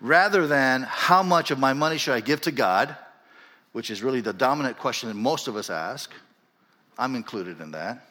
Rather 0.00 0.46
than 0.46 0.82
how 0.82 1.22
much 1.22 1.50
of 1.50 1.58
my 1.58 1.72
money 1.72 1.98
should 1.98 2.14
I 2.14 2.20
give 2.20 2.40
to 2.42 2.52
God, 2.52 2.96
which 3.72 3.90
is 3.90 4.02
really 4.02 4.20
the 4.20 4.32
dominant 4.32 4.78
question 4.78 5.08
that 5.08 5.14
most 5.14 5.48
of 5.48 5.56
us 5.56 5.70
ask, 5.70 6.12
I'm 6.98 7.14
included 7.14 7.60
in 7.60 7.70
that. 7.72 8.04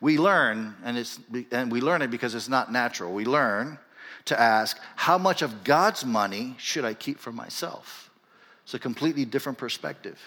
We 0.00 0.18
learn, 0.18 0.74
and, 0.84 0.96
it's, 0.96 1.18
and 1.50 1.70
we 1.70 1.80
learn 1.80 2.02
it 2.02 2.10
because 2.10 2.34
it's 2.34 2.48
not 2.48 2.72
natural. 2.72 3.12
We 3.12 3.24
learn 3.24 3.78
to 4.26 4.40
ask, 4.40 4.78
how 4.96 5.18
much 5.18 5.42
of 5.42 5.64
God's 5.64 6.04
money 6.04 6.54
should 6.58 6.84
I 6.84 6.94
keep 6.94 7.18
for 7.18 7.32
myself? 7.32 8.10
It's 8.64 8.74
a 8.74 8.78
completely 8.78 9.24
different 9.24 9.58
perspective. 9.58 10.20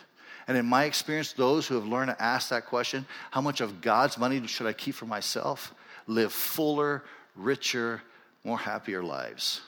And 0.48 0.58
in 0.58 0.66
my 0.66 0.86
experience, 0.86 1.34
those 1.34 1.68
who 1.68 1.76
have 1.76 1.86
learned 1.86 2.10
to 2.10 2.22
ask 2.22 2.50
that 2.50 2.66
question, 2.66 3.06
how 3.30 3.42
much 3.42 3.62
of 3.62 3.82
God's 3.82 4.18
money 4.18 4.46
should 4.48 4.68
I 4.68 4.74
keep 4.74 4.96
for 4.96 5.06
myself, 5.06 5.74
live 6.08 6.34
fuller, 6.34 7.04
richer, 7.36 8.02
more 8.44 8.58
happier 8.58 9.04
lives. 9.04 9.62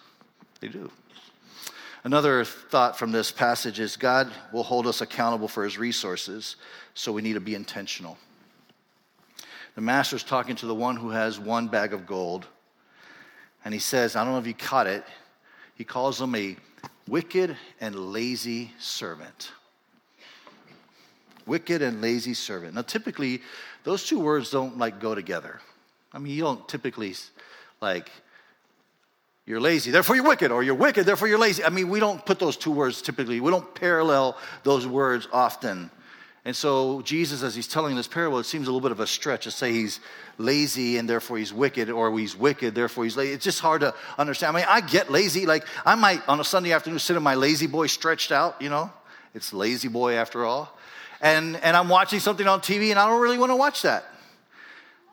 They 0.59 0.67
do. 0.67 0.91
Another 2.05 2.43
thought 2.43 2.99
from 2.99 3.13
this 3.13 3.31
passage 3.31 3.79
is 3.79 3.95
God 3.95 4.29
will 4.51 4.63
hold 4.63 4.87
us 4.87 4.99
accountable 4.99 5.47
for 5.47 5.63
his 5.63 5.77
resources, 5.77 6.57
so 6.93 7.13
we 7.13 7.21
need 7.21 7.33
to 7.33 7.39
be 7.39 7.55
intentional. 7.55 8.17
The 9.75 9.81
master's 9.81 10.23
talking 10.23 10.57
to 10.57 10.65
the 10.65 10.75
one 10.75 10.97
who 10.97 11.11
has 11.11 11.39
one 11.39 11.69
bag 11.69 11.93
of 11.93 12.05
gold, 12.05 12.45
and 13.63 13.73
he 13.73 13.79
says, 13.79 14.17
I 14.17 14.23
don't 14.23 14.33
know 14.33 14.39
if 14.39 14.47
you 14.47 14.53
caught 14.53 14.85
it, 14.85 15.05
he 15.75 15.85
calls 15.85 16.19
him 16.19 16.35
a 16.35 16.57
wicked 17.07 17.55
and 17.79 17.95
lazy 17.95 18.73
servant. 18.79 19.53
Wicked 21.45 21.81
and 21.81 22.01
lazy 22.01 22.33
servant. 22.33 22.75
Now, 22.75 22.81
typically, 22.81 23.41
those 23.85 24.05
two 24.05 24.19
words 24.19 24.51
don't 24.51 24.77
like 24.77 24.99
go 24.99 25.15
together. 25.15 25.61
I 26.11 26.19
mean, 26.19 26.33
you 26.33 26.41
don't 26.41 26.67
typically 26.67 27.15
like 27.81 28.11
you're 29.45 29.59
lazy, 29.59 29.91
therefore 29.91 30.15
you're 30.15 30.25
wicked, 30.25 30.51
or 30.51 30.63
you're 30.63 30.75
wicked, 30.75 31.05
therefore 31.05 31.27
you're 31.27 31.39
lazy. 31.39 31.63
I 31.63 31.69
mean, 31.69 31.89
we 31.89 31.99
don't 31.99 32.25
put 32.25 32.39
those 32.39 32.55
two 32.55 32.71
words 32.71 33.01
typically, 33.01 33.39
we 33.39 33.51
don't 33.51 33.75
parallel 33.75 34.37
those 34.63 34.87
words 34.87 35.27
often. 35.33 35.91
And 36.45 36.53
so, 36.53 37.01
Jesus, 37.03 37.41
as 37.41 37.55
he's 37.55 37.69
telling 37.69 37.95
this 37.95 38.07
parable, 38.07 38.37
it 38.39 38.43
seems 38.43 38.67
a 38.67 38.71
little 38.71 38.81
bit 38.81 38.91
of 38.91 38.99
a 38.99 39.07
stretch 39.07 39.45
to 39.45 39.51
say 39.51 39.71
he's 39.71 40.01
lazy 40.37 40.97
and 40.97 41.09
therefore 41.09 41.37
he's 41.37 41.53
wicked, 41.53 41.89
or 41.89 42.17
he's 42.17 42.35
wicked, 42.35 42.75
therefore 42.75 43.05
he's 43.05 43.15
lazy. 43.15 43.31
It's 43.31 43.45
just 43.45 43.61
hard 43.61 43.79
to 43.81 43.93
understand. 44.17 44.55
I 44.55 44.59
mean, 44.59 44.67
I 44.69 44.81
get 44.81 45.09
lazy. 45.09 45.45
Like, 45.45 45.65
I 45.85 45.95
might 45.95 46.27
on 46.27 46.41
a 46.41 46.43
Sunday 46.43 46.73
afternoon 46.73 46.99
sit 46.99 47.15
in 47.15 47.23
my 47.23 47.35
La-Z-Boy 47.35 47.87
stretched 47.87 48.33
out, 48.33 48.61
you 48.61 48.69
know? 48.69 48.91
It's 49.33 49.53
La-Z-Boy 49.53 50.15
after 50.15 50.45
all. 50.45 50.77
And, 51.21 51.55
and 51.57 51.77
I'm 51.77 51.87
watching 51.87 52.19
something 52.19 52.47
on 52.47 52.59
TV 52.59 52.89
and 52.89 52.99
I 52.99 53.07
don't 53.07 53.21
really 53.21 53.37
want 53.37 53.51
to 53.51 53.55
watch 53.55 53.81
that. 53.83 54.03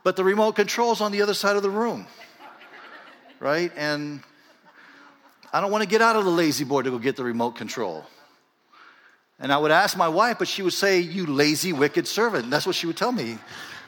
But 0.02 0.16
the 0.16 0.24
remote 0.24 0.56
control's 0.56 1.00
on 1.00 1.12
the 1.12 1.22
other 1.22 1.34
side 1.34 1.54
of 1.54 1.62
the 1.62 1.70
room 1.70 2.06
right? 3.40 3.72
And 3.76 4.22
I 5.52 5.60
don't 5.60 5.72
want 5.72 5.82
to 5.82 5.88
get 5.88 6.02
out 6.02 6.14
of 6.14 6.24
the 6.24 6.30
La-Z-Boy 6.30 6.82
to 6.82 6.90
go 6.90 6.98
get 6.98 7.16
the 7.16 7.24
remote 7.24 7.56
control. 7.56 8.04
And 9.40 9.52
I 9.52 9.56
would 9.56 9.70
ask 9.70 9.96
my 9.96 10.08
wife, 10.08 10.38
but 10.38 10.46
she 10.46 10.62
would 10.62 10.74
say, 10.74 11.00
You 11.00 11.26
lazy, 11.26 11.72
wicked 11.72 12.06
servant. 12.06 12.44
And 12.44 12.52
that's 12.52 12.66
what 12.66 12.76
she 12.76 12.86
would 12.86 12.96
tell 12.96 13.10
me. 13.10 13.38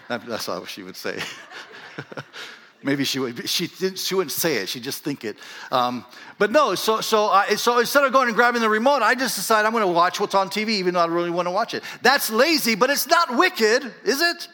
That's 0.09 0.49
what 0.49 0.69
she 0.69 0.83
would 0.83 0.97
say. 0.97 1.23
Maybe 2.83 3.05
she 3.05 3.19
would. 3.21 3.49
She, 3.49 3.69
didn't, 3.69 3.99
she 3.99 4.15
wouldn't 4.15 4.33
say 4.33 4.57
it. 4.57 4.69
She'd 4.69 4.83
just 4.83 5.05
think 5.05 5.25
it. 5.25 5.37
Um, 5.71 6.05
but 6.39 6.51
no. 6.51 6.75
So 6.75 7.01
so 7.01 7.27
I, 7.27 7.55
so 7.55 7.79
instead 7.79 8.03
of 8.03 8.13
going 8.13 8.27
and 8.27 8.35
grabbing 8.35 8.61
the 8.61 8.69
remote, 8.69 9.03
I 9.03 9.15
just 9.15 9.37
decide 9.37 9.65
I'm 9.65 9.73
going 9.73 9.87
to 9.87 9.93
watch 9.93 10.19
what's 10.19 10.35
on 10.35 10.49
TV, 10.49 10.71
even 10.71 10.95
though 10.95 11.01
I 11.01 11.07
really 11.07 11.31
want 11.31 11.47
to 11.47 11.53
watch 11.53 11.75
it. 11.75 11.85
That's 12.03 12.31
lazy, 12.31 12.75
but 12.75 12.91
it's 12.91 13.07
not 13.07 13.37
wicked, 13.37 13.93
is 14.05 14.21
it? 14.21 14.49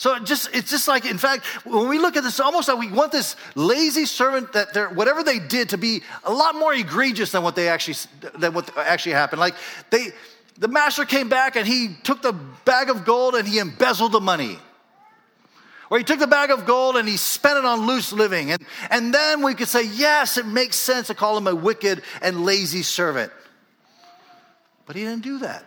So 0.00 0.14
it 0.14 0.24
just 0.24 0.48
it's 0.54 0.70
just 0.70 0.88
like 0.88 1.04
in 1.04 1.18
fact 1.18 1.44
when 1.66 1.86
we 1.86 1.98
look 1.98 2.16
at 2.16 2.22
this, 2.22 2.40
almost 2.40 2.68
like 2.68 2.78
we 2.78 2.90
want 2.90 3.12
this 3.12 3.36
lazy 3.54 4.06
servant 4.06 4.54
that 4.54 4.72
they're, 4.72 4.88
whatever 4.88 5.22
they 5.22 5.38
did 5.38 5.68
to 5.68 5.76
be 5.76 6.00
a 6.24 6.32
lot 6.32 6.54
more 6.54 6.72
egregious 6.72 7.32
than 7.32 7.42
what 7.42 7.54
they 7.54 7.68
actually 7.68 7.96
than 8.38 8.54
what 8.54 8.74
actually 8.78 9.12
happened. 9.12 9.40
Like 9.40 9.56
they 9.90 10.06
the 10.56 10.68
master 10.68 11.04
came 11.04 11.28
back 11.28 11.56
and 11.56 11.68
he 11.68 11.96
took 12.02 12.22
the 12.22 12.32
bag 12.64 12.88
of 12.88 13.04
gold 13.04 13.34
and 13.34 13.46
he 13.46 13.58
embezzled 13.58 14.12
the 14.12 14.22
money. 14.22 14.56
Or 15.90 15.98
he 15.98 16.04
took 16.04 16.18
the 16.18 16.26
bag 16.26 16.50
of 16.50 16.64
gold 16.64 16.96
and 16.96 17.06
he 17.06 17.18
spent 17.18 17.58
it 17.58 17.66
on 17.66 17.86
loose 17.86 18.10
living. 18.10 18.52
And, 18.52 18.62
and 18.88 19.12
then 19.12 19.42
we 19.42 19.52
could 19.52 19.68
say, 19.68 19.84
yes, 19.84 20.38
it 20.38 20.46
makes 20.46 20.76
sense 20.76 21.08
to 21.08 21.14
call 21.14 21.36
him 21.36 21.46
a 21.46 21.54
wicked 21.54 22.00
and 22.22 22.46
lazy 22.46 22.82
servant. 22.82 23.32
But 24.86 24.96
he 24.96 25.02
didn't 25.02 25.24
do 25.24 25.40
that. 25.40 25.62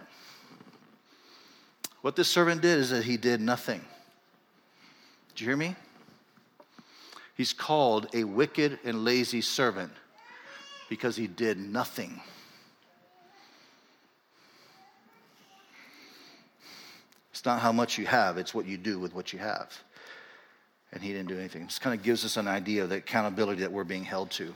What 2.02 2.16
this 2.16 2.30
servant 2.30 2.64
did 2.64 2.80
is 2.80 2.90
that 2.90 3.04
he 3.04 3.18
did 3.18 3.40
nothing. 3.40 3.86
Did 5.34 5.42
you 5.42 5.48
hear 5.48 5.58
me? 5.58 5.76
He's 7.36 7.54
called 7.54 8.08
a 8.14 8.24
wicked 8.24 8.80
and 8.84 9.04
lazy 9.04 9.42
servant 9.42 9.92
because 10.90 11.16
he 11.16 11.26
did 11.26 11.58
nothing. 11.58 12.22
It's 17.32 17.44
not 17.46 17.62
how 17.62 17.72
much 17.72 17.98
you 17.98 18.06
have, 18.06 18.38
it's 18.38 18.54
what 18.54 18.68
you 18.68 18.78
do 18.78 19.00
with 19.00 19.16
what 19.16 19.34
you 19.34 19.40
have. 19.40 19.76
And 20.92 21.02
he 21.02 21.12
didn't 21.12 21.30
do 21.30 21.40
anything. 21.40 21.64
This 21.64 21.80
kind 21.80 21.98
of 21.98 22.06
gives 22.06 22.24
us 22.24 22.38
an 22.38 22.48
idea 22.48 22.84
of 22.84 22.90
the 22.90 22.98
accountability 22.98 23.62
that 23.62 23.72
we're 23.72 23.84
being 23.84 24.04
held 24.04 24.30
to. 24.32 24.54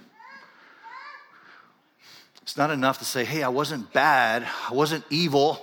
It's 2.44 2.56
not 2.56 2.70
enough 2.70 3.00
to 3.00 3.06
say, 3.06 3.26
hey, 3.26 3.42
I 3.42 3.50
wasn't 3.50 3.92
bad, 3.92 4.48
I 4.70 4.74
wasn't 4.74 5.04
evil. 5.10 5.60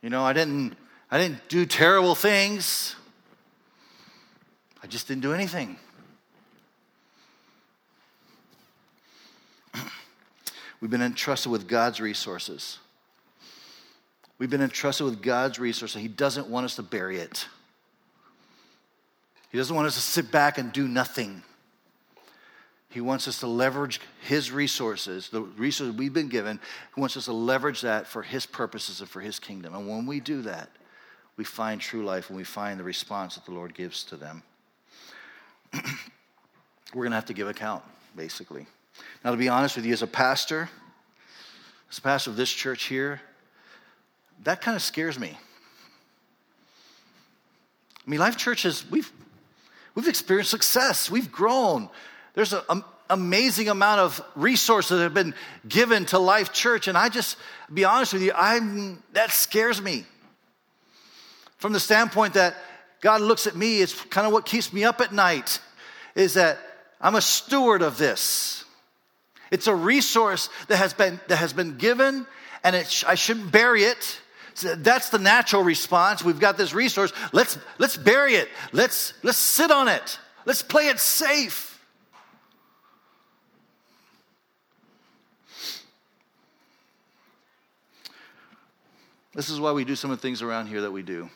You 0.00 0.10
know, 0.10 0.22
I 0.22 0.32
didn't 0.32 0.76
I 1.10 1.18
didn't 1.18 1.48
do 1.48 1.66
terrible 1.66 2.14
things. 2.14 2.94
I 4.82 4.86
just 4.86 5.08
didn't 5.08 5.22
do 5.22 5.32
anything. 5.34 5.76
We've 10.80 10.90
been 10.90 11.02
entrusted 11.02 11.52
with 11.52 11.68
God's 11.68 12.00
resources. 12.00 12.78
We've 14.38 14.50
been 14.50 14.62
entrusted 14.62 15.04
with 15.04 15.20
God's 15.22 15.58
resources. 15.58 16.00
He 16.00 16.08
doesn't 16.08 16.48
want 16.48 16.64
us 16.64 16.76
to 16.76 16.82
bury 16.82 17.18
it. 17.18 17.46
He 19.50 19.58
doesn't 19.58 19.76
want 19.76 19.86
us 19.86 19.96
to 19.96 20.00
sit 20.00 20.30
back 20.30 20.56
and 20.58 20.72
do 20.72 20.88
nothing. 20.88 21.42
He 22.88 23.00
wants 23.00 23.28
us 23.28 23.40
to 23.40 23.46
leverage 23.46 24.00
His 24.22 24.50
resources, 24.50 25.28
the 25.28 25.42
resources 25.42 25.94
we've 25.94 26.12
been 26.12 26.28
given. 26.28 26.58
He 26.94 27.00
wants 27.00 27.16
us 27.16 27.26
to 27.26 27.32
leverage 27.32 27.82
that 27.82 28.06
for 28.06 28.22
His 28.22 28.46
purposes 28.46 29.00
and 29.00 29.10
for 29.10 29.20
His 29.20 29.38
kingdom. 29.38 29.74
And 29.74 29.88
when 29.88 30.06
we 30.06 30.20
do 30.20 30.42
that, 30.42 30.70
we 31.36 31.44
find 31.44 31.80
true 31.80 32.04
life 32.04 32.30
and 32.30 32.36
we 32.36 32.44
find 32.44 32.80
the 32.80 32.84
response 32.84 33.34
that 33.34 33.44
the 33.44 33.52
Lord 33.52 33.74
gives 33.74 34.04
to 34.04 34.16
them. 34.16 34.42
We're 36.94 37.02
going 37.02 37.10
to 37.10 37.16
have 37.16 37.26
to 37.26 37.34
give 37.34 37.48
account, 37.48 37.82
basically. 38.16 38.66
Now, 39.24 39.30
to 39.30 39.36
be 39.36 39.48
honest 39.48 39.76
with 39.76 39.86
you, 39.86 39.92
as 39.92 40.02
a 40.02 40.06
pastor, 40.06 40.68
as 41.90 41.98
a 41.98 42.02
pastor 42.02 42.30
of 42.30 42.36
this 42.36 42.50
church 42.50 42.84
here, 42.84 43.20
that 44.44 44.60
kind 44.60 44.74
of 44.74 44.82
scares 44.82 45.18
me. 45.18 45.36
I 48.06 48.10
mean, 48.10 48.20
Life 48.20 48.36
Church 48.36 48.62
has, 48.62 48.88
we've, 48.90 49.10
we've 49.94 50.08
experienced 50.08 50.50
success, 50.50 51.10
we've 51.10 51.30
grown. 51.30 51.88
There's 52.34 52.52
an 52.52 52.82
amazing 53.08 53.68
amount 53.68 54.00
of 54.00 54.22
resources 54.34 54.98
that 54.98 55.04
have 55.04 55.14
been 55.14 55.34
given 55.68 56.06
to 56.06 56.18
Life 56.18 56.52
Church, 56.52 56.88
and 56.88 56.96
I 56.96 57.08
just, 57.08 57.36
be 57.72 57.84
honest 57.84 58.12
with 58.12 58.22
you, 58.22 58.32
I'm, 58.34 59.02
that 59.12 59.30
scares 59.30 59.80
me. 59.80 60.04
From 61.58 61.72
the 61.72 61.80
standpoint 61.80 62.34
that 62.34 62.56
God 63.00 63.20
looks 63.20 63.46
at 63.46 63.56
me, 63.56 63.80
it's 63.80 63.94
kind 63.94 64.26
of 64.26 64.32
what 64.32 64.44
keeps 64.44 64.72
me 64.72 64.84
up 64.84 65.00
at 65.00 65.12
night, 65.12 65.60
is 66.14 66.34
that 66.34 66.58
I'm 67.00 67.14
a 67.14 67.20
steward 67.20 67.82
of 67.82 67.96
this. 67.96 68.64
It's 69.50 69.66
a 69.66 69.74
resource 69.74 70.48
that 70.68 70.76
has 70.76 70.92
been, 70.92 71.18
that 71.28 71.36
has 71.36 71.52
been 71.52 71.76
given, 71.76 72.26
and 72.62 72.76
it, 72.76 73.04
I 73.06 73.14
shouldn't 73.14 73.50
bury 73.50 73.84
it. 73.84 74.20
So 74.54 74.74
that's 74.74 75.08
the 75.08 75.18
natural 75.18 75.62
response. 75.62 76.22
We've 76.22 76.38
got 76.38 76.58
this 76.58 76.74
resource. 76.74 77.12
Let's, 77.32 77.58
let's 77.78 77.96
bury 77.96 78.34
it. 78.34 78.48
Let's, 78.72 79.14
let's 79.22 79.38
sit 79.38 79.70
on 79.70 79.88
it. 79.88 80.18
Let's 80.44 80.62
play 80.62 80.88
it 80.88 81.00
safe. 81.00 81.68
This 89.34 89.48
is 89.48 89.60
why 89.60 89.72
we 89.72 89.84
do 89.84 89.94
some 89.94 90.10
of 90.10 90.18
the 90.18 90.22
things 90.22 90.42
around 90.42 90.66
here 90.66 90.82
that 90.82 90.90
we 90.90 91.02
do. 91.02 91.30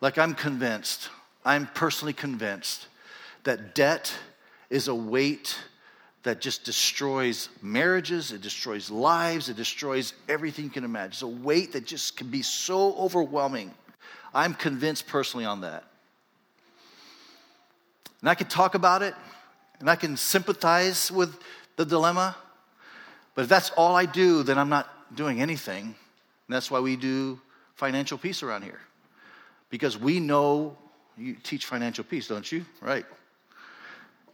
Like, 0.00 0.18
I'm 0.18 0.34
convinced, 0.34 1.08
I'm 1.44 1.66
personally 1.74 2.12
convinced 2.12 2.88
that 3.44 3.74
debt 3.74 4.12
is 4.70 4.88
a 4.88 4.94
weight 4.94 5.56
that 6.24 6.40
just 6.40 6.64
destroys 6.64 7.50
marriages, 7.60 8.32
it 8.32 8.40
destroys 8.40 8.90
lives, 8.90 9.48
it 9.48 9.56
destroys 9.56 10.14
everything 10.28 10.64
you 10.64 10.70
can 10.70 10.84
imagine. 10.84 11.12
It's 11.12 11.22
a 11.22 11.26
weight 11.26 11.72
that 11.72 11.86
just 11.86 12.16
can 12.16 12.28
be 12.28 12.42
so 12.42 12.94
overwhelming. 12.96 13.72
I'm 14.32 14.54
convinced 14.54 15.06
personally 15.06 15.44
on 15.44 15.60
that. 15.60 15.84
And 18.20 18.30
I 18.30 18.34
can 18.34 18.46
talk 18.46 18.74
about 18.74 19.02
it, 19.02 19.14
and 19.80 19.90
I 19.90 19.96
can 19.96 20.16
sympathize 20.16 21.12
with 21.12 21.38
the 21.76 21.84
dilemma, 21.84 22.36
but 23.34 23.42
if 23.42 23.48
that's 23.48 23.70
all 23.70 23.94
I 23.94 24.06
do, 24.06 24.42
then 24.42 24.58
I'm 24.58 24.68
not 24.68 24.88
doing 25.14 25.42
anything. 25.42 25.84
And 25.84 25.94
that's 26.48 26.70
why 26.70 26.80
we 26.80 26.96
do 26.96 27.40
financial 27.74 28.16
peace 28.16 28.42
around 28.42 28.62
here. 28.62 28.80
Because 29.70 29.98
we 29.98 30.20
know, 30.20 30.76
you 31.16 31.34
teach 31.34 31.66
financial 31.66 32.04
peace, 32.04 32.28
don't 32.28 32.50
you? 32.50 32.64
Right. 32.80 33.06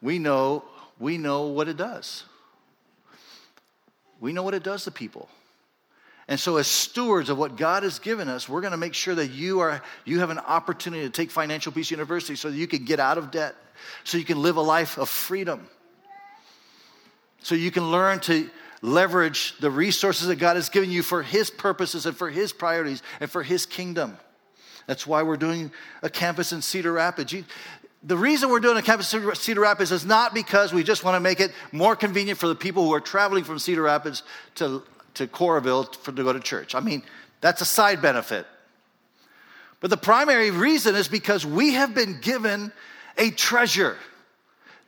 We 0.03 0.19
know 0.19 0.65
we 1.01 1.17
know 1.17 1.47
what 1.47 1.67
it 1.67 1.79
does. 1.79 2.25
We 4.21 4.35
know 4.35 4.43
what 4.43 4.55
it 4.55 4.63
does 4.63 4.85
to 4.85 4.91
people. 4.91 5.29
And 6.29 6.39
so, 6.39 6.59
as 6.59 6.69
stewards 6.69 7.31
of 7.31 7.39
what 7.39 7.57
God 7.57 7.83
has 7.83 7.99
given 7.99 8.29
us, 8.29 8.49
we're 8.49 8.61
going 8.61 8.71
to 8.73 8.77
make 8.77 8.95
sure 8.95 9.17
that 9.17 9.29
you, 9.29 9.61
are, 9.61 9.83
you 10.05 10.21
have 10.21 10.31
an 10.31 10.39
opportunity 10.39 11.03
to 11.03 11.11
take 11.11 11.31
Financial 11.31 11.73
Peace 11.73 11.91
University 11.91 12.37
so 12.37 12.51
that 12.51 12.57
you 12.57 12.69
can 12.69 12.85
get 12.85 13.01
out 13.01 13.19
of 13.19 13.33
debt, 13.33 13.57
so 14.05 14.17
you 14.19 14.25
can 14.25 14.41
live 14.41 14.57
a 14.57 14.61
life 14.61 14.97
of 14.99 15.09
freedom, 15.09 15.67
so 17.43 17.57
you 17.57 17.73
can 17.73 17.91
learn 17.91 18.21
to 18.21 18.49
leverage 18.83 19.59
the 19.59 19.71
resources 19.71 20.29
that 20.29 20.37
God 20.37 20.55
has 20.55 20.69
given 20.69 20.91
you 20.91 21.03
for 21.03 21.23
His 21.23 21.51
purposes 21.51 22.07
and 22.07 22.17
for 22.17 22.31
His 22.31 22.53
priorities 22.53 23.03
and 23.19 23.29
for 23.29 23.43
His 23.43 23.67
kingdom. 23.67 24.17
That's 24.87 25.07
why 25.07 25.23
we're 25.23 25.37
doing 25.37 25.71
a 26.03 26.11
campus 26.11 26.53
in 26.53 26.63
Cedar 26.63 26.93
Rapids 26.93 27.35
the 28.03 28.17
reason 28.17 28.49
we're 28.49 28.61
doing 28.61 28.79
a 28.79 28.83
campus 28.83 29.13
in 29.13 29.35
Cedar 29.35 29.61
Rapids 29.61 29.93
is 29.93 30.07
not 30.07 30.33
because 30.33 30.73
we 30.73 30.83
just 30.83 31.05
want 31.05 31.17
to 31.17 31.21
make 31.21 31.41
it 31.41 31.53
more 31.71 31.95
convenient 31.95 32.39
for 32.39 32.47
the 32.47 32.55
people 32.55 32.87
who 32.87 32.95
are 32.95 33.01
traveling 33.01 33.45
from 33.45 33.59
Cedar 33.59 33.83
Rapids 33.83 34.23
to, 34.55 34.83
to 35.15 35.27
Coralville 35.27 35.95
for, 35.97 36.13
to 36.13 36.25
go 36.25 36.33
to 36.33 36.41
church. 36.41 36.75
I 36.75 36.81
mean, 36.81 37.03
that's 37.41 37.61
a 37.61 37.67
side 37.67 38.01
benefit. 38.01 38.47
But 39.81 39.91
the 39.91 39.97
primary 39.97 40.51
reason 40.51 40.95
is 40.95 41.09
because 41.09 41.45
we 41.45 41.75
have 41.75 41.95
been 41.95 42.21
given 42.21 42.73
a 43.19 43.31
treasure. 43.31 43.97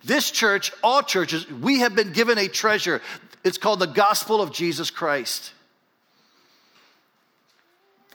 This 0.05 0.31
church, 0.31 0.73
all 0.83 1.03
churches, 1.03 1.51
we 1.51 1.81
have 1.81 1.95
been 1.95 2.13
given 2.13 2.39
a 2.39 2.49
treasure. 2.49 3.03
It's 3.45 3.59
called 3.59 3.81
the 3.81 3.87
gospel 3.87 4.41
of 4.41 4.53
Jesus 4.53 4.91
Christ. 4.91 5.53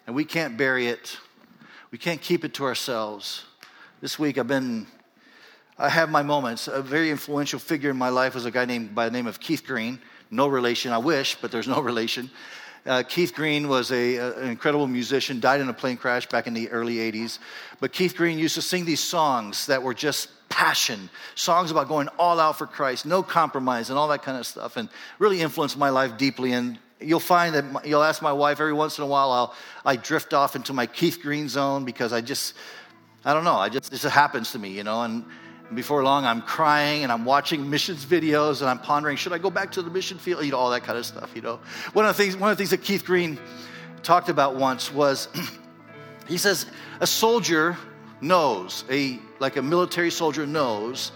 And 0.06 0.16
we 0.16 0.26
can't 0.26 0.58
bury 0.58 0.88
it, 0.88 1.18
we 1.91 1.97
can't 1.97 2.21
keep 2.21 2.43
it 2.43 2.54
to 2.56 2.65
ourselves. 2.65 3.43
This 4.02 4.19
week 4.19 4.38
I've 4.38 4.47
been, 4.47 4.88
I 5.78 5.89
have 5.89 6.10
my 6.10 6.21
moments. 6.21 6.67
A 6.67 6.82
very 6.82 7.10
influential 7.10 7.60
figure 7.60 7.89
in 7.89 7.97
my 7.97 8.10
life 8.10 8.36
was 8.36 8.45
a 8.45 8.52
guy 8.52 8.65
named 8.65 8.93
by 8.93 9.06
the 9.06 9.12
name 9.12 9.28
of 9.28 9.39
Keith 9.39 9.65
Green. 9.65 10.00
No 10.30 10.47
relation, 10.47 10.91
I 10.91 10.97
wish, 10.97 11.36
but 11.36 11.52
there's 11.52 11.67
no 11.67 11.80
relation. 11.91 12.30
Uh, 12.86 13.04
Keith 13.04 13.34
Green 13.34 13.67
was 13.67 13.91
a, 13.91 14.17
an 14.17 14.50
incredible 14.50 14.88
musician, 14.88 15.39
died 15.39 15.60
in 15.60 15.67
a 15.67 15.73
plane 15.73 15.97
crash 15.97 16.26
back 16.26 16.47
in 16.47 16.54
the 16.54 16.69
early 16.69 16.95
80s. 16.95 17.39
But 17.80 17.91
Keith 17.91 18.15
Green 18.15 18.38
used 18.39 18.56
to 18.56 18.62
sing 18.62 18.86
these 18.86 19.02
songs 19.02 19.65
that 19.67 19.82
were 19.82 19.93
just 19.93 20.30
passion, 20.50 21.10
songs 21.36 21.69
about 21.71 21.88
going 21.88 22.08
all 22.19 22.39
out 22.39 22.58
for 22.58 22.65
Christ, 22.65 23.06
no 23.06 23.23
compromise, 23.23 23.89
and 23.89 24.00
all 24.00 24.08
that 24.10 24.23
kind 24.23 24.38
of 24.38 24.45
stuff, 24.45 24.78
and 24.78 24.89
really 25.19 25.41
influenced 25.41 25.78
my 25.78 25.89
life 25.89 26.17
deeply. 26.17 26.54
And 26.54 26.80
you'll 27.00 27.20
find 27.20 27.56
that 27.56 27.86
you'll 27.86 28.04
ask 28.04 28.22
my 28.22 28.32
wife 28.32 28.60
every 28.60 28.74
once 28.74 28.98
in 28.98 29.04
a 29.04 29.08
while, 29.08 29.32
I'll, 29.32 29.56
I 29.86 29.96
drift 29.96 30.34
off 30.34 30.56
into 30.56 30.74
my 30.74 30.88
Keith 30.88 31.20
Green 31.22 31.48
zone 31.50 31.86
because 31.86 32.14
I 32.14 32.22
just, 32.22 32.54
I 33.24 33.34
don't 33.34 33.44
know. 33.44 33.56
I 33.56 33.70
just 33.70 33.92
this 33.92 34.04
happens 34.04 34.52
to 34.54 34.60
me, 34.60 34.70
you 34.70 34.84
know. 34.84 35.04
And 35.04 35.26
before 35.74 36.04
long, 36.04 36.26
I'm 36.26 36.42
crying 36.42 37.04
and 37.04 37.12
I'm 37.12 37.26
watching 37.26 37.70
missions 37.70 38.06
videos 38.06 38.62
and 38.62 38.70
I'm 38.70 38.80
pondering, 38.80 39.18
should 39.18 39.34
I 39.34 39.38
go 39.38 39.50
back 39.50 39.72
to 39.74 39.82
the 39.82 39.92
mission 39.92 40.18
field? 40.18 40.44
You 40.44 40.52
know, 40.52 40.58
all 40.58 40.72
that 40.72 40.84
kind 40.84 40.98
of 40.98 41.06
stuff. 41.06 41.32
You 41.36 41.42
know, 41.42 41.60
one 41.94 42.06
of 42.06 42.16
the 42.16 42.24
things 42.24 42.36
one 42.36 42.50
of 42.50 42.58
the 42.58 42.62
things 42.62 42.72
that 42.72 42.84
Keith 42.84 43.06
Green 43.06 43.38
talked 44.04 44.30
about 44.30 44.56
once 44.56 44.92
was 44.92 45.28
he 46.28 46.38
says 46.38 46.66
a 47.00 47.08
soldier 47.08 47.78
knows 48.22 48.86
a 48.90 49.20
like 49.40 49.58
a 49.58 49.62
military 49.62 50.10
soldier 50.10 50.48
knows 50.48 51.12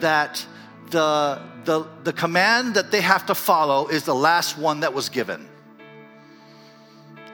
that 0.00 0.44
the 0.92 1.42
the 1.64 1.86
the 2.04 2.12
command 2.12 2.74
that 2.74 2.90
they 2.90 3.00
have 3.00 3.26
to 3.26 3.34
follow 3.34 3.88
is 3.88 4.04
the 4.04 4.14
last 4.14 4.56
one 4.56 4.80
that 4.80 4.94
was 4.94 5.08
given 5.08 5.48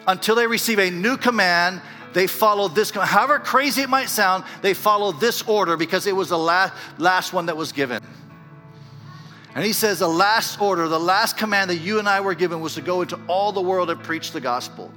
until 0.07 0.35
they 0.35 0.47
receive 0.47 0.79
a 0.79 0.91
new 0.91 1.17
command 1.17 1.83
they 2.13 2.27
follow 2.27 2.69
this, 2.69 2.91
command. 2.91 3.11
however 3.11 3.39
crazy 3.39 3.83
it 3.83 3.89
might 3.89 4.09
sound, 4.09 4.45
they 4.63 4.75
follow 4.75 5.13
this 5.13 5.43
order 5.43 5.77
because 5.77 6.07
it 6.07 6.17
was 6.17 6.31
the 6.31 6.39
last, 6.39 6.73
last 6.99 7.33
one 7.33 7.47
that 7.47 7.57
was 7.57 7.73
given. 7.73 8.03
And 9.55 9.65
he 9.65 9.73
says 9.73 9.99
the 9.99 10.09
last 10.09 10.61
order, 10.61 10.89
the 10.89 11.01
last 11.01 11.37
command 11.37 11.71
that 11.71 11.79
you 11.79 11.99
and 11.99 12.09
I 12.09 12.21
were 12.21 12.35
given 12.35 12.61
was 12.61 12.75
to 12.75 12.81
go 12.81 13.03
into 13.03 13.19
all 13.27 13.53
the 13.53 13.61
world 13.61 13.91
and 13.91 14.03
preach 14.03 14.33
the 14.33 14.41
gospel. 14.41 14.93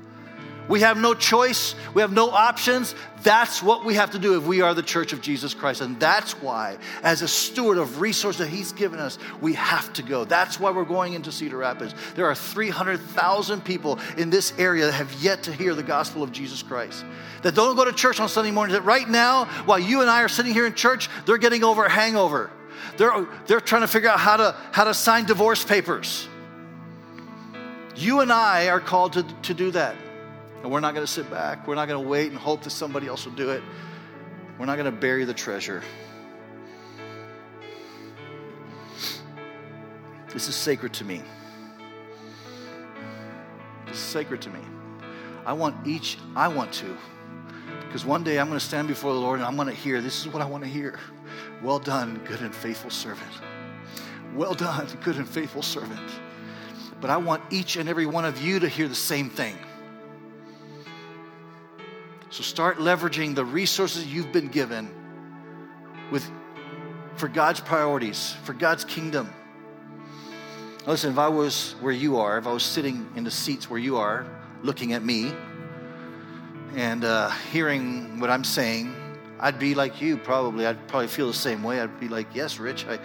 We 0.72 0.80
have 0.80 0.98
no 0.98 1.14
choice. 1.14 1.76
We 1.94 2.02
have 2.02 2.14
no 2.14 2.30
options. 2.30 2.96
That's 3.24 3.62
what 3.62 3.84
we 3.84 3.96
have 3.96 4.12
to 4.12 4.20
do 4.20 4.38
if 4.38 4.46
we 4.46 4.62
are 4.62 4.74
the 4.74 4.82
church 4.82 5.12
of 5.12 5.20
Jesus 5.20 5.54
Christ. 5.54 5.82
And 5.82 6.00
that's 6.00 6.32
why, 6.42 6.78
as 7.04 7.22
a 7.22 7.28
steward 7.28 7.78
of 7.78 8.00
resources 8.00 8.40
that 8.40 8.48
He's 8.48 8.72
given 8.72 8.98
us, 8.98 9.20
we 9.42 9.54
have 9.56 9.92
to 9.92 10.02
go. 10.02 10.24
That's 10.24 10.62
why 10.62 10.72
we're 10.72 10.86
going 10.86 11.12
into 11.12 11.30
Cedar 11.30 11.58
Rapids. 11.58 11.94
There 12.16 12.26
are 12.26 12.34
300,000 12.34 13.66
people 13.66 14.00
in 14.16 14.30
this 14.30 14.54
area 14.58 14.86
that 14.86 14.94
have 14.94 15.12
yet 15.16 15.44
to 15.44 15.52
hear 15.52 15.76
the 15.76 15.84
gospel 15.84 16.24
of 16.24 16.32
Jesus 16.32 16.64
Christ, 16.64 17.04
that 17.42 17.54
don't 17.54 17.76
go 17.76 17.84
to 17.84 17.92
church 17.92 18.22
on 18.22 18.30
Sunday 18.30 18.52
mornings. 18.52 18.80
That 18.80 18.86
right 18.86 19.10
now, 19.10 19.48
while 19.66 19.78
you 19.78 20.00
and 20.00 20.10
I 20.10 20.22
are 20.22 20.30
sitting 20.30 20.54
here 20.54 20.66
in 20.66 20.74
church, 20.74 21.10
they're 21.26 21.38
getting 21.38 21.66
over 21.66 21.84
a 21.84 21.90
hangover. 21.90 22.50
They're, 22.96 23.28
they're 23.46 23.60
trying 23.60 23.82
to 23.82 23.90
figure 23.90 24.08
out 24.08 24.22
how 24.22 24.38
to, 24.38 24.56
how 24.72 24.86
to 24.86 24.94
sign 24.94 25.26
divorce 25.26 25.66
papers. 25.66 26.30
You 27.98 28.22
and 28.22 28.32
I 28.32 28.70
are 28.70 28.80
called 28.80 29.12
to, 29.14 29.24
to 29.24 29.54
do 29.54 29.72
that. 29.72 29.98
And 30.63 30.71
we're 30.71 30.80
not 30.80 30.93
going 30.93 31.06
to 31.06 31.12
sit 31.12 31.30
back. 31.30 31.67
We're 31.67 31.76
not 31.76 31.88
going 31.88 32.04
to 32.04 32.10
wait 32.10 32.32
and 32.32 32.39
hope 32.39 32.63
that 32.63 32.69
somebody 32.69 33.08
else 33.08 33.26
will 33.26 33.34
do 33.34 33.50
it. 33.50 33.63
We're 34.60 34.65
not 34.65 34.78
going 34.78 34.86
to 34.86 34.97
bury 34.97 35.26
the 35.26 35.34
treasure. 35.34 35.82
This 40.34 40.47
is 40.47 40.56
sacred 40.56 40.93
to 40.93 41.04
me. 41.04 41.21
This 43.88 43.97
is 43.97 44.04
sacred 44.04 44.41
to 44.43 44.50
me. 44.50 44.60
I 45.45 45.54
want 45.54 45.88
each, 45.88 46.17
I 46.36 46.47
want 46.47 46.71
to. 46.74 46.95
Because 47.86 48.06
one 48.06 48.24
day 48.24 48.39
I'm 48.39 48.47
going 48.47 48.60
to 48.60 48.65
stand 48.65 48.88
before 48.88 49.13
the 49.13 49.19
Lord 49.19 49.39
and 49.39 49.45
I'm 49.45 49.56
going 49.56 49.67
to 49.67 49.74
hear, 49.74 50.00
this 50.00 50.21
is 50.21 50.32
what 50.32 50.41
I 50.41 50.45
want 50.45 50.63
to 50.63 50.69
hear. 50.69 51.00
Well 51.62 51.80
done, 51.80 52.21
good 52.26 52.39
and 52.41 52.56
faithful 52.56 52.89
servant. 52.89 53.32
Well 54.34 54.54
done, 54.54 54.88
good 55.04 55.17
and 55.17 55.28
faithful 55.28 55.62
servant. 55.62 56.10
But 57.02 57.10
I 57.10 57.17
want 57.17 57.43
each 57.50 57.76
and 57.76 57.89
every 57.89 58.06
one 58.06 58.24
of 58.24 58.41
you 58.41 58.60
to 58.60 58.69
hear 58.69 58.88
the 58.88 58.95
same 58.95 59.30
thing. 59.30 59.58
So 62.32 62.44
start 62.44 62.78
leveraging 62.78 63.36
the 63.36 63.44
resources 63.44 64.06
you've 64.06 64.32
been 64.32 64.48
given 64.48 64.89
with 66.12 66.30
for 67.17 67.28
God's 67.28 67.60
priorities, 67.60 68.36
for 68.46 68.54
God's 68.54 68.86
kingdom. 68.86 69.30
Listen, 70.88 71.12
if 71.12 71.20
I 71.20 71.28
was 71.28 71.76
where 71.82 71.91
you 71.91 72.17
are, 72.20 72.38
if 72.38 72.48
I 72.48 72.54
was 72.54 72.63
sitting 72.63 73.12
in 73.17 73.26
the 73.26 73.32
seats 73.32 73.70
where 73.70 73.80
you 73.80 73.98
are, 73.98 74.26
looking 74.63 74.94
at 74.94 75.04
me 75.04 75.34
and 76.74 77.04
uh, 77.04 77.30
hearing 77.52 78.22
what 78.22 78.30
I'm 78.30 78.46
saying, 78.46 78.96
I'd 79.38 79.60
be 79.60 79.76
like 79.76 80.02
you 80.02 80.15
probably. 80.15 80.65
I'd 80.65 80.88
probably 80.88 81.10
feel 81.10 81.28
the 81.28 81.34
same 81.34 81.63
way. 81.63 81.82
I'd 81.82 82.00
be 82.00 82.08
like, 82.08 82.28
yes, 82.34 82.60
Rich, 82.60 82.86
I, 82.88 82.98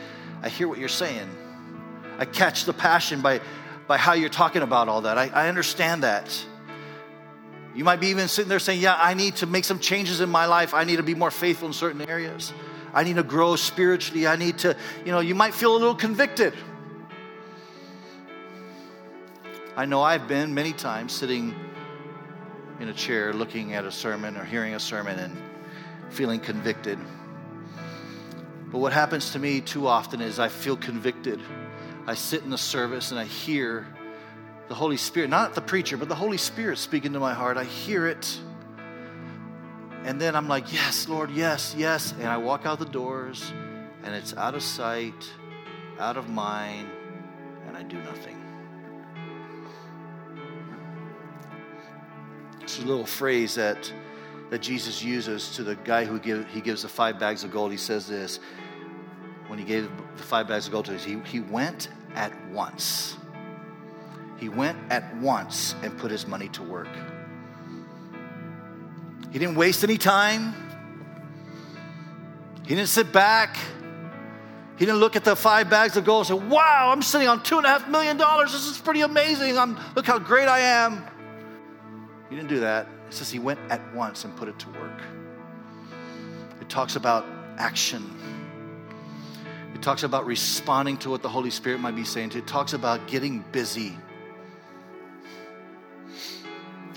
I 0.43 0.49
hear 0.49 0.69
what 0.69 0.79
you're 0.79 0.89
saying. 0.89 1.29
I 2.19 2.27
catch 2.27 2.65
the 2.65 2.73
passion 2.73 3.23
by, 3.23 3.41
by 3.89 3.97
how 3.97 4.13
you're 4.13 4.29
talking 4.29 4.63
about 4.63 4.89
all 4.89 5.01
that. 5.01 5.19
I, 5.19 5.31
I 5.35 5.49
understand 5.49 6.05
that. 6.05 6.47
You 7.77 7.85
might 7.85 8.01
be 8.01 8.07
even 8.07 8.27
sitting 8.27 8.49
there 8.49 8.59
saying, 8.59 8.81
Yeah, 8.81 8.97
I 8.99 9.13
need 9.13 9.37
to 9.37 9.47
make 9.47 9.65
some 9.65 9.79
changes 9.79 10.23
in 10.23 10.31
my 10.31 10.47
life. 10.47 10.73
I 10.73 10.85
need 10.85 10.97
to 10.97 11.03
be 11.03 11.15
more 11.15 11.31
faithful 11.31 11.69
in 11.69 11.75
certain 11.75 12.01
areas. 12.09 12.55
I 12.95 13.05
need 13.05 13.17
to 13.17 13.23
grow 13.23 13.55
spiritually. 13.57 14.27
I 14.27 14.37
need 14.37 14.59
to, 14.59 14.75
you 15.05 15.13
know, 15.13 15.21
you 15.21 15.35
might 15.35 15.53
feel 15.53 15.73
a 15.73 15.79
little 15.79 15.95
convicted. 15.95 16.55
I 19.77 19.85
know 19.85 20.01
I've 20.03 20.27
been 20.27 20.55
many 20.55 20.73
times 20.73 21.13
sitting 21.13 21.55
in 22.81 22.89
a 22.89 22.95
chair 22.95 23.35
looking 23.35 23.75
at 23.75 23.85
a 23.85 23.93
sermon 23.93 24.39
or 24.39 24.45
hearing 24.45 24.75
a 24.75 24.81
sermon 24.81 25.19
and 25.19 25.37
feeling 26.09 26.41
convicted. 26.41 26.99
But 28.73 28.79
what 28.79 28.95
happens 28.95 29.33
to 29.33 29.39
me 29.39 29.61
too 29.61 29.87
often 29.87 30.23
is 30.23 30.39
I 30.39 30.49
feel 30.49 30.79
convicted. 30.79 31.43
I 32.07 32.15
sit 32.15 32.43
in 32.43 32.49
the 32.49 32.57
service 32.57 33.11
and 33.11 33.21
I 33.21 33.25
hear 33.25 33.87
the 34.69 34.75
Holy 34.75 34.97
Spirit, 34.97 35.31
not 35.31 35.55
the 35.55 35.61
preacher, 35.61 35.97
but 35.97 36.09
the 36.09 36.15
Holy 36.15 36.37
Spirit 36.37 36.79
speaking 36.79 37.13
to 37.13 37.21
my 37.21 37.35
heart. 37.35 37.57
I 37.57 37.65
hear 37.65 38.07
it. 38.07 38.39
And 40.05 40.21
then 40.21 40.35
I'm 40.37 40.49
like, 40.49 40.73
yes, 40.73 41.09
Lord, 41.09 41.31
yes, 41.31 41.75
yes. 41.77 42.13
And 42.13 42.29
I 42.29 42.37
walk 42.37 42.67
out 42.67 42.79
the 42.79 42.85
doors 42.85 43.53
and 44.05 44.15
it's 44.15 44.37
out 44.37 44.55
of 44.55 44.63
sight, 44.63 45.33
out 45.99 46.17
of 46.17 46.29
mind, 46.29 46.89
and 47.67 47.77
I 47.77 47.83
do 47.83 47.99
nothing. 47.99 48.43
It's 52.61 52.81
a 52.81 52.85
little 52.85 53.07
phrase 53.07 53.55
that, 53.55 53.93
that 54.51 54.61
Jesus 54.61 55.03
uses 55.03 55.55
to 55.57 55.63
the 55.63 55.77
guy 55.77 56.05
who 56.05 56.19
give, 56.19 56.47
he 56.49 56.61
gives 56.61 56.83
the 56.83 56.89
five 56.89 57.19
bags 57.19 57.45
of 57.45 57.53
gold. 57.53 57.71
He 57.71 57.77
says 57.77 58.09
this 58.09 58.41
when 59.47 59.61
he 59.61 59.65
gave 59.65 59.89
the 60.17 60.23
five 60.25 60.49
bags 60.49 60.67
of 60.67 60.73
gold 60.73 60.87
to 60.87 60.95
us, 60.95 61.05
he, 61.05 61.21
he 61.21 61.39
went 61.39 61.89
at 62.15 62.33
once 62.51 63.17
he 64.39 64.49
went 64.49 64.79
at 64.91 65.17
once 65.17 65.75
and 65.83 65.97
put 65.97 66.11
his 66.11 66.27
money 66.27 66.49
to 66.51 66.63
work. 66.63 66.89
He 69.31 69.39
didn't 69.39 69.57
waste 69.57 69.83
any 69.85 69.99
time. 69.99 70.55
He 72.63 72.75
didn't 72.75 72.89
sit 72.89 73.13
back. 73.13 73.57
He 74.77 74.85
didn't 74.85 75.01
look 75.01 75.17
at 75.17 75.25
the 75.25 75.35
five 75.35 75.71
bags 75.71 75.97
of 75.97 76.05
gold 76.05 76.29
and 76.29 76.41
say, 76.41 76.47
Wow, 76.49 76.91
I'm 76.93 77.03
sitting 77.03 77.29
on 77.29 77.43
two 77.43 77.57
and 77.57 77.67
a 77.67 77.69
half 77.69 77.89
million 77.89 78.17
dollars. 78.17 78.53
This 78.53 78.67
is 78.67 78.79
pretty 78.79 79.01
amazing. 79.01 79.57
I'm, 79.57 79.79
look 79.95 80.07
how 80.07 80.19
great 80.19 80.49
I 80.49 80.61
am. 80.61 81.05
He 82.29 82.37
didn't 82.37 82.49
do 82.49 82.61
that. 82.61 82.87
It 83.09 83.15
says 83.15 83.31
he 83.31 83.39
went 83.39 83.61
at 83.71 83.95
once 83.95 84.25
and 84.25 84.37
put 84.37 84.49
it 84.49 84.59
to 84.59 84.69
work. 84.71 85.01
It 86.61 86.69
talks 86.69 86.97
about 86.97 87.25
action. 87.57 88.05
It 89.75 89.81
talks 89.81 90.03
about 90.03 90.27
responding 90.27 90.97
to 90.99 91.11
what 91.11 91.23
the 91.23 91.29
Holy 91.29 91.51
Spirit 91.51 91.81
might 91.81 91.95
be 91.95 92.05
saying 92.05 92.31
to. 92.31 92.39
It 92.39 92.47
talks 92.47 92.73
about 92.73 93.07
getting 93.07 93.45
busy. 93.53 93.97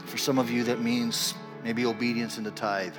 For 0.10 0.18
some 0.18 0.40
of 0.40 0.50
you, 0.50 0.64
that 0.64 0.82
means 0.82 1.36
maybe 1.64 1.86
obedience 1.86 2.40
in 2.40 2.44
the 2.44 2.50
tithe. 2.50 2.96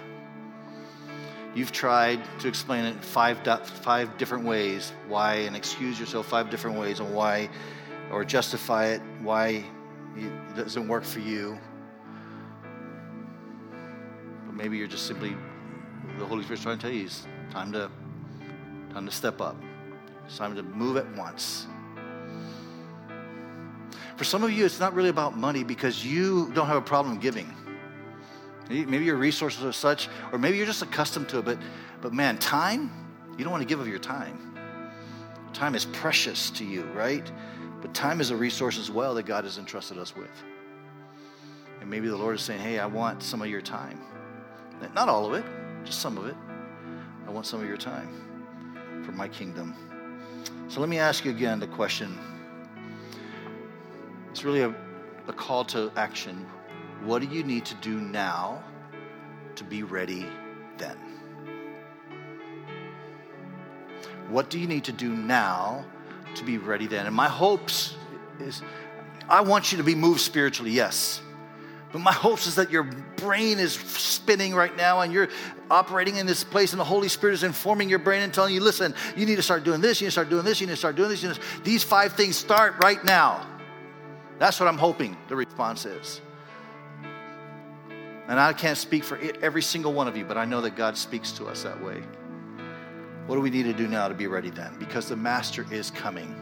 You've 1.57 1.73
tried 1.73 2.21
to 2.39 2.47
explain 2.47 2.85
it 2.85 3.05
five, 3.05 3.41
five 3.67 4.17
different 4.17 4.45
ways 4.45 4.93
why, 5.09 5.35
and 5.35 5.57
excuse 5.57 5.99
yourself 5.99 6.29
five 6.29 6.51
different 6.51 6.79
ways 6.79 7.01
on 7.01 7.13
why, 7.13 7.51
or 8.13 8.25
justify 8.25 8.87
it, 8.87 9.03
why 9.23 9.65
it 10.17 10.55
doesn't 10.55 10.87
work 10.87 11.03
for 11.03 11.19
you. 11.19 11.59
But 14.47 14.55
maybe 14.55 14.79
you're 14.79 14.87
just 14.87 15.09
simply, 15.09 15.37
the 16.17 16.25
Holy 16.25 16.45
Spirit's 16.45 16.63
trying 16.63 16.79
to 16.79 16.83
tell 16.83 16.93
you, 16.93 17.07
it's 17.07 17.27
time 17.51 17.73
to, 17.73 17.91
time 18.93 19.05
to 19.05 19.13
step 19.13 19.41
up. 19.41 19.57
It's 20.27 20.39
time 20.39 20.55
to 20.55 20.63
move 20.63 20.97
at 20.97 21.17
once. 21.17 21.67
For 24.21 24.25
some 24.25 24.45
of 24.45 24.53
you, 24.53 24.67
it's 24.67 24.79
not 24.79 24.93
really 24.93 25.09
about 25.09 25.35
money 25.35 25.65
because 25.65 26.05
you 26.05 26.53
don't 26.53 26.67
have 26.67 26.77
a 26.77 26.83
problem 26.83 27.19
giving. 27.19 27.51
Maybe 28.69 29.03
your 29.03 29.17
resources 29.17 29.65
are 29.65 29.73
such, 29.73 30.11
or 30.31 30.39
maybe 30.39 30.59
you're 30.59 30.67
just 30.67 30.83
accustomed 30.83 31.31
to 31.31 31.39
it, 31.39 31.47
but, 31.47 31.59
but 32.03 32.13
man, 32.13 32.37
time, 32.37 32.91
you 33.39 33.45
don't 33.45 33.51
want 33.51 33.63
to 33.63 33.67
give 33.67 33.81
of 33.81 33.89
your 33.89 33.99
time. 33.99 34.55
Time 35.55 35.75
is 35.75 35.87
precious 35.87 36.51
to 36.51 36.67
you, 36.67 36.83
right? 36.93 37.33
But 37.81 37.95
time 37.95 38.21
is 38.21 38.31
a 38.31 38.37
resource 38.37 38.79
as 38.79 38.91
well 38.91 39.15
that 39.15 39.23
God 39.23 39.45
has 39.45 39.57
entrusted 39.57 39.97
us 39.97 40.15
with. 40.15 40.29
And 41.81 41.89
maybe 41.89 42.09
the 42.09 42.17
Lord 42.19 42.35
is 42.35 42.43
saying, 42.43 42.61
hey, 42.61 42.79
I 42.79 42.85
want 42.85 43.23
some 43.23 43.41
of 43.41 43.49
your 43.49 43.63
time. 43.63 44.03
Not 44.95 45.09
all 45.09 45.25
of 45.25 45.33
it, 45.33 45.47
just 45.87 46.01
some 46.01 46.19
of 46.19 46.27
it. 46.27 46.37
I 47.27 47.31
want 47.31 47.47
some 47.47 47.63
of 47.63 47.67
your 47.67 47.79
time 47.79 49.03
for 49.03 49.13
my 49.13 49.29
kingdom. 49.29 49.75
So 50.69 50.79
let 50.81 50.91
me 50.91 50.99
ask 50.99 51.25
you 51.25 51.31
again 51.31 51.59
the 51.59 51.69
question 51.69 52.19
it's 54.31 54.45
really 54.45 54.61
a, 54.63 54.75
a 55.27 55.33
call 55.33 55.65
to 55.67 55.91
action. 55.97 56.47
What 57.05 57.23
do 57.23 57.29
you 57.29 57.43
need 57.43 57.65
to 57.67 57.75
do 57.77 58.01
now 58.01 58.63
to 59.57 59.65
be 59.65 59.83
ready 59.83 60.27
then? 60.79 60.97
What 64.29 64.49
do 64.49 64.59
you 64.59 64.69
need 64.69 64.85
to 64.85 64.93
do 64.93 65.11
now 65.11 65.85
to 66.37 66.45
be 66.45 66.59
ready 66.59 66.87
then? 66.87 67.07
And 67.07 67.15
my 67.15 67.29
hopes 67.29 67.97
is 68.39 68.63
I 69.29 69.41
want 69.41 69.73
you 69.73 69.79
to 69.79 69.85
be 69.85 69.95
moved 69.95 70.21
spiritually, 70.21 70.71
yes. 70.71 71.21
But 71.93 71.99
my 72.01 72.13
hopes 72.13 72.47
is 72.47 72.55
that 72.55 72.71
your 72.71 72.85
brain 72.85 73.59
is 73.59 73.73
spinning 73.75 74.55
right 74.55 74.77
now 74.77 75.01
and 75.01 75.13
you're 75.13 75.29
operating 75.71 76.17
in 76.17 76.27
this 76.27 76.45
place 76.45 76.73
and 76.73 76.79
the 76.79 76.85
Holy 76.85 77.09
Spirit 77.09 77.35
is 77.35 77.43
informing 77.43 77.89
your 77.89 77.99
brain 77.99 78.23
and 78.23 78.33
telling 78.33 78.55
you, 78.55 78.61
listen, 78.61 78.95
you 79.17 79.27
need 79.27 79.37
to 79.37 79.43
start 79.43 79.65
doing 79.65 79.81
this, 79.81 80.01
you 80.01 80.07
need 80.07 80.11
to 80.11 80.13
start 80.13 80.31
doing 80.31 80.45
this, 80.45 80.61
you 80.61 80.69
need 80.69 80.75
to 80.75 80.77
start 80.77 80.95
doing 80.95 81.09
this. 81.09 81.25
Need 81.25 81.35
to... 81.35 81.41
These 81.65 81.83
five 81.83 82.13
things 82.13 82.37
start 82.37 82.75
right 82.83 83.05
now. 83.05 83.45
That's 84.41 84.59
what 84.59 84.71
I'm 84.71 84.79
hoping 84.79 85.19
the 85.29 85.37
response 85.37 85.85
is. 85.85 86.23
And 88.27 88.41
I 88.41 88.55
can't 88.55 88.79
speak 88.79 89.05
for 89.05 89.19
every 89.43 89.61
single 89.61 89.93
one 89.93 90.09
of 90.09 90.17
you, 90.17 90.25
but 90.25 90.39
I 90.39 90.47
know 90.47 90.63
that 90.63 90.77
God 90.77 90.97
speaks 90.97 91.31
to 91.33 91.47
us 91.47 91.63
that 91.63 91.79
way. 91.85 92.03
What 93.27 93.35
do 93.37 93.43
we 93.43 93.51
need 93.51 93.65
to 93.65 93.75
do 93.75 93.87
now 93.87 94.09
to 94.09 94.15
be 94.15 94.29
ready 94.29 94.49
then? 94.49 94.75
Because 94.79 95.09
the 95.09 95.17
Master 95.17 95.67
is 95.71 95.91
coming. 95.91 96.35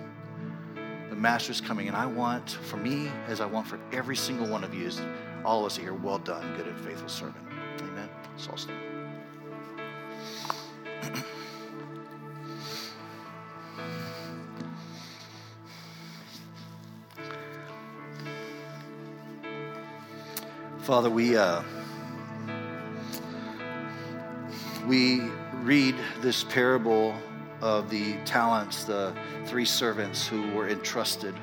The 1.11 1.17
Master 1.17 1.51
is 1.51 1.61
coming. 1.61 1.89
And 1.89 1.97
I 1.97 2.07
want, 2.07 2.51
for 2.51 2.77
me, 2.77 3.11
as 3.27 3.41
I 3.41 3.47
want 3.47 3.67
for 3.67 3.81
every 3.93 4.17
single 4.17 4.47
one 4.47 4.63
of 4.63 4.73
you, 4.73 4.89
all 5.45 5.61
of 5.61 5.67
us 5.67 5.77
here, 5.77 5.93
well 5.93 6.19
done, 6.19 6.57
good 6.57 6.69
and 6.69 6.79
faithful 6.79 7.09
servant. 7.09 7.45
Amen. 7.81 8.09
So 8.37 8.55
Father, 20.89 21.11
we 21.11 21.37
uh, 21.37 21.63
we 24.87 25.21
read 25.57 25.95
this 26.23 26.45
parable 26.45 27.15
of 27.61 27.91
the 27.91 28.17
talents, 28.25 28.85
the 28.85 29.15
three 29.45 29.67
servants 29.67 30.27
who 30.27 30.51
were 30.53 30.67
entrusted. 30.67 31.35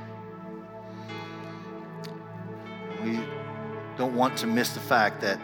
We 3.04 3.20
don't 4.00 4.16
want 4.16 4.36
to 4.40 4.48
miss 4.48 4.74
the 4.74 4.80
fact 4.80 5.22
that 5.22 5.40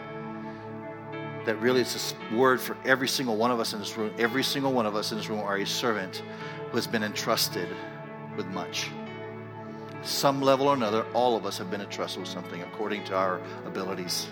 that 1.46 1.60
really 1.60 1.82
it's 1.82 2.12
a 2.12 2.34
word 2.34 2.60
for 2.60 2.76
every 2.84 3.06
single 3.06 3.36
one 3.36 3.52
of 3.52 3.60
us 3.60 3.72
in 3.72 3.78
this 3.78 3.96
room. 3.96 4.12
Every 4.18 4.42
single 4.42 4.72
one 4.72 4.84
of 4.84 4.96
us 4.96 5.12
in 5.12 5.18
this 5.18 5.28
room 5.28 5.38
are 5.38 5.58
a 5.58 5.64
servant 5.64 6.24
who 6.70 6.76
has 6.76 6.88
been 6.88 7.04
entrusted 7.04 7.68
with 8.36 8.46
much. 8.46 8.90
Some 10.02 10.42
level 10.42 10.66
or 10.68 10.74
another, 10.74 11.06
all 11.14 11.36
of 11.36 11.46
us 11.46 11.58
have 11.58 11.70
been 11.70 11.80
entrusted 11.80 12.20
with 12.20 12.28
something 12.28 12.60
according 12.62 13.04
to 13.04 13.16
our 13.16 13.40
abilities. 13.64 14.26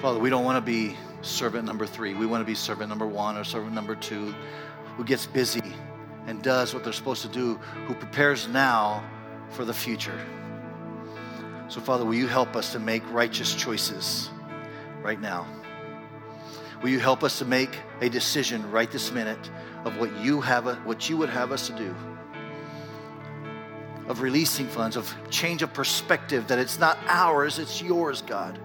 Father, 0.00 0.20
we 0.20 0.30
don't 0.30 0.44
want 0.44 0.56
to 0.56 0.60
be 0.60 0.96
servant 1.22 1.64
number 1.64 1.84
three. 1.84 2.14
We 2.14 2.24
want 2.24 2.40
to 2.40 2.46
be 2.46 2.54
servant 2.54 2.88
number 2.88 3.06
one 3.06 3.36
or 3.36 3.42
servant 3.42 3.74
number 3.74 3.96
two 3.96 4.32
who 4.96 5.04
gets 5.04 5.26
busy 5.26 5.74
and 6.28 6.40
does 6.40 6.72
what 6.72 6.84
they're 6.84 6.92
supposed 6.92 7.22
to 7.22 7.28
do, 7.28 7.54
who 7.86 7.94
prepares 7.94 8.46
now 8.46 9.02
for 9.50 9.64
the 9.64 9.74
future. 9.74 10.24
So, 11.68 11.80
Father, 11.80 12.04
will 12.04 12.14
you 12.14 12.28
help 12.28 12.54
us 12.54 12.72
to 12.72 12.78
make 12.78 13.02
righteous 13.12 13.54
choices 13.54 14.30
right 15.02 15.20
now? 15.20 15.46
Will 16.82 16.90
you 16.90 17.00
help 17.00 17.24
us 17.24 17.38
to 17.40 17.44
make 17.44 17.76
a 18.00 18.08
decision 18.08 18.70
right 18.70 18.90
this 18.90 19.10
minute 19.10 19.50
of 19.84 19.98
what 19.98 20.14
you 20.18 20.40
have, 20.40 20.64
what 20.84 21.08
you 21.08 21.16
would 21.16 21.28
have 21.28 21.52
us 21.52 21.66
to 21.68 21.72
do? 21.72 21.94
Of 24.08 24.22
releasing 24.22 24.66
funds, 24.66 24.96
of 24.96 25.14
change 25.30 25.62
of 25.62 25.72
perspective, 25.72 26.48
that 26.48 26.58
it's 26.58 26.78
not 26.78 26.98
ours, 27.06 27.58
it's 27.58 27.82
yours, 27.82 28.22
God. 28.22 28.58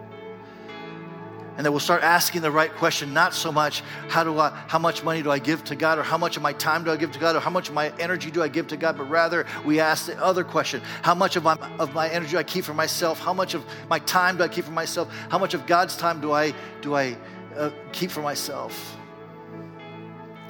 And 1.56 1.65
that 1.65 1.71
we'll 1.71 1.80
start 1.80 2.02
asking 2.02 2.41
the 2.41 2.49
right 2.49 2.73
question 2.73 3.13
not 3.13 3.36
so 3.36 3.52
much 3.52 3.84
how 4.10 4.23
do 4.23 4.39
i 4.39 4.49
how 4.67 4.80
much 4.80 5.04
money 5.04 5.21
do 5.21 5.30
i 5.30 5.38
give 5.38 5.63
to 5.65 5.76
god 5.76 5.99
or 5.99 6.04
how 6.04 6.17
much 6.17 6.36
of 6.36 6.41
my 6.41 6.52
time 6.54 6.84
do 6.84 6.89
i 6.89 6.97
give 6.97 7.12
to 7.12 7.19
god 7.19 7.36
or 7.36 7.39
how 7.39 7.52
much 7.52 7.69
of 7.69 7.76
my 7.76 7.93
energy 7.99 8.32
do 8.32 8.41
i 8.41 8.47
give 8.47 8.67
to 8.69 8.76
god 8.76 8.97
but 8.97 9.08
rather 9.08 9.45
we 9.63 9.80
ask 9.80 10.08
the 10.08 10.19
other 10.19 10.43
question 10.43 10.82
how 11.04 11.13
much 11.13 11.36
of 11.36 11.43
my 11.43 11.56
of 11.78 11.93
my 11.93 12.10
energy 12.10 12.32
do 12.32 12.38
i 12.39 12.43
keep 12.43 12.65
for 12.65 12.73
myself? 12.73 13.19
How 13.19 13.36
much 13.36 13.54
of 13.54 13.63
my 13.88 13.99
time 13.99 14.38
do 14.38 14.43
i 14.43 14.47
keep 14.47 14.65
for 14.65 14.71
myself? 14.71 15.13
How 15.30 15.38
much 15.38 15.54
of 15.54 15.67
god's 15.67 15.95
time 15.95 16.19
do 16.21 16.32
i 16.32 16.56
do 16.82 16.95
i 16.95 17.15
uh, 17.56 17.69
keep 17.91 18.10
for 18.10 18.23
myself 18.23 18.97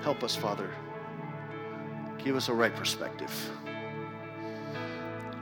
help 0.04 0.24
us 0.24 0.36
father 0.36 0.70
give 2.24 2.36
us 2.36 2.50
a 2.50 2.54
right 2.54 2.76
perspective 2.76 3.52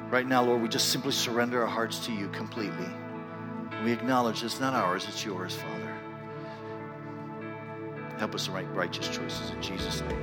right 0.10 0.28
now 0.28 0.44
lord 0.44 0.62
we 0.62 0.70
just 0.70 0.90
simply 0.90 1.12
surrender 1.12 1.62
our 1.62 1.68
hearts 1.68 2.06
to 2.06 2.14
you 2.14 2.30
completely 2.30 2.88
we 3.84 3.92
acknowledge 3.92 4.44
it's 4.44 4.60
not 4.60 4.76
ours, 4.76 5.08
it's 5.08 5.26
yours, 5.26 5.56
Father. 5.56 5.96
Help 8.20 8.36
us 8.36 8.46
to 8.46 8.52
make 8.52 8.68
righteous 8.76 9.08
choices 9.08 9.50
in 9.50 9.62
Jesus' 9.62 10.02
name. 10.02 10.22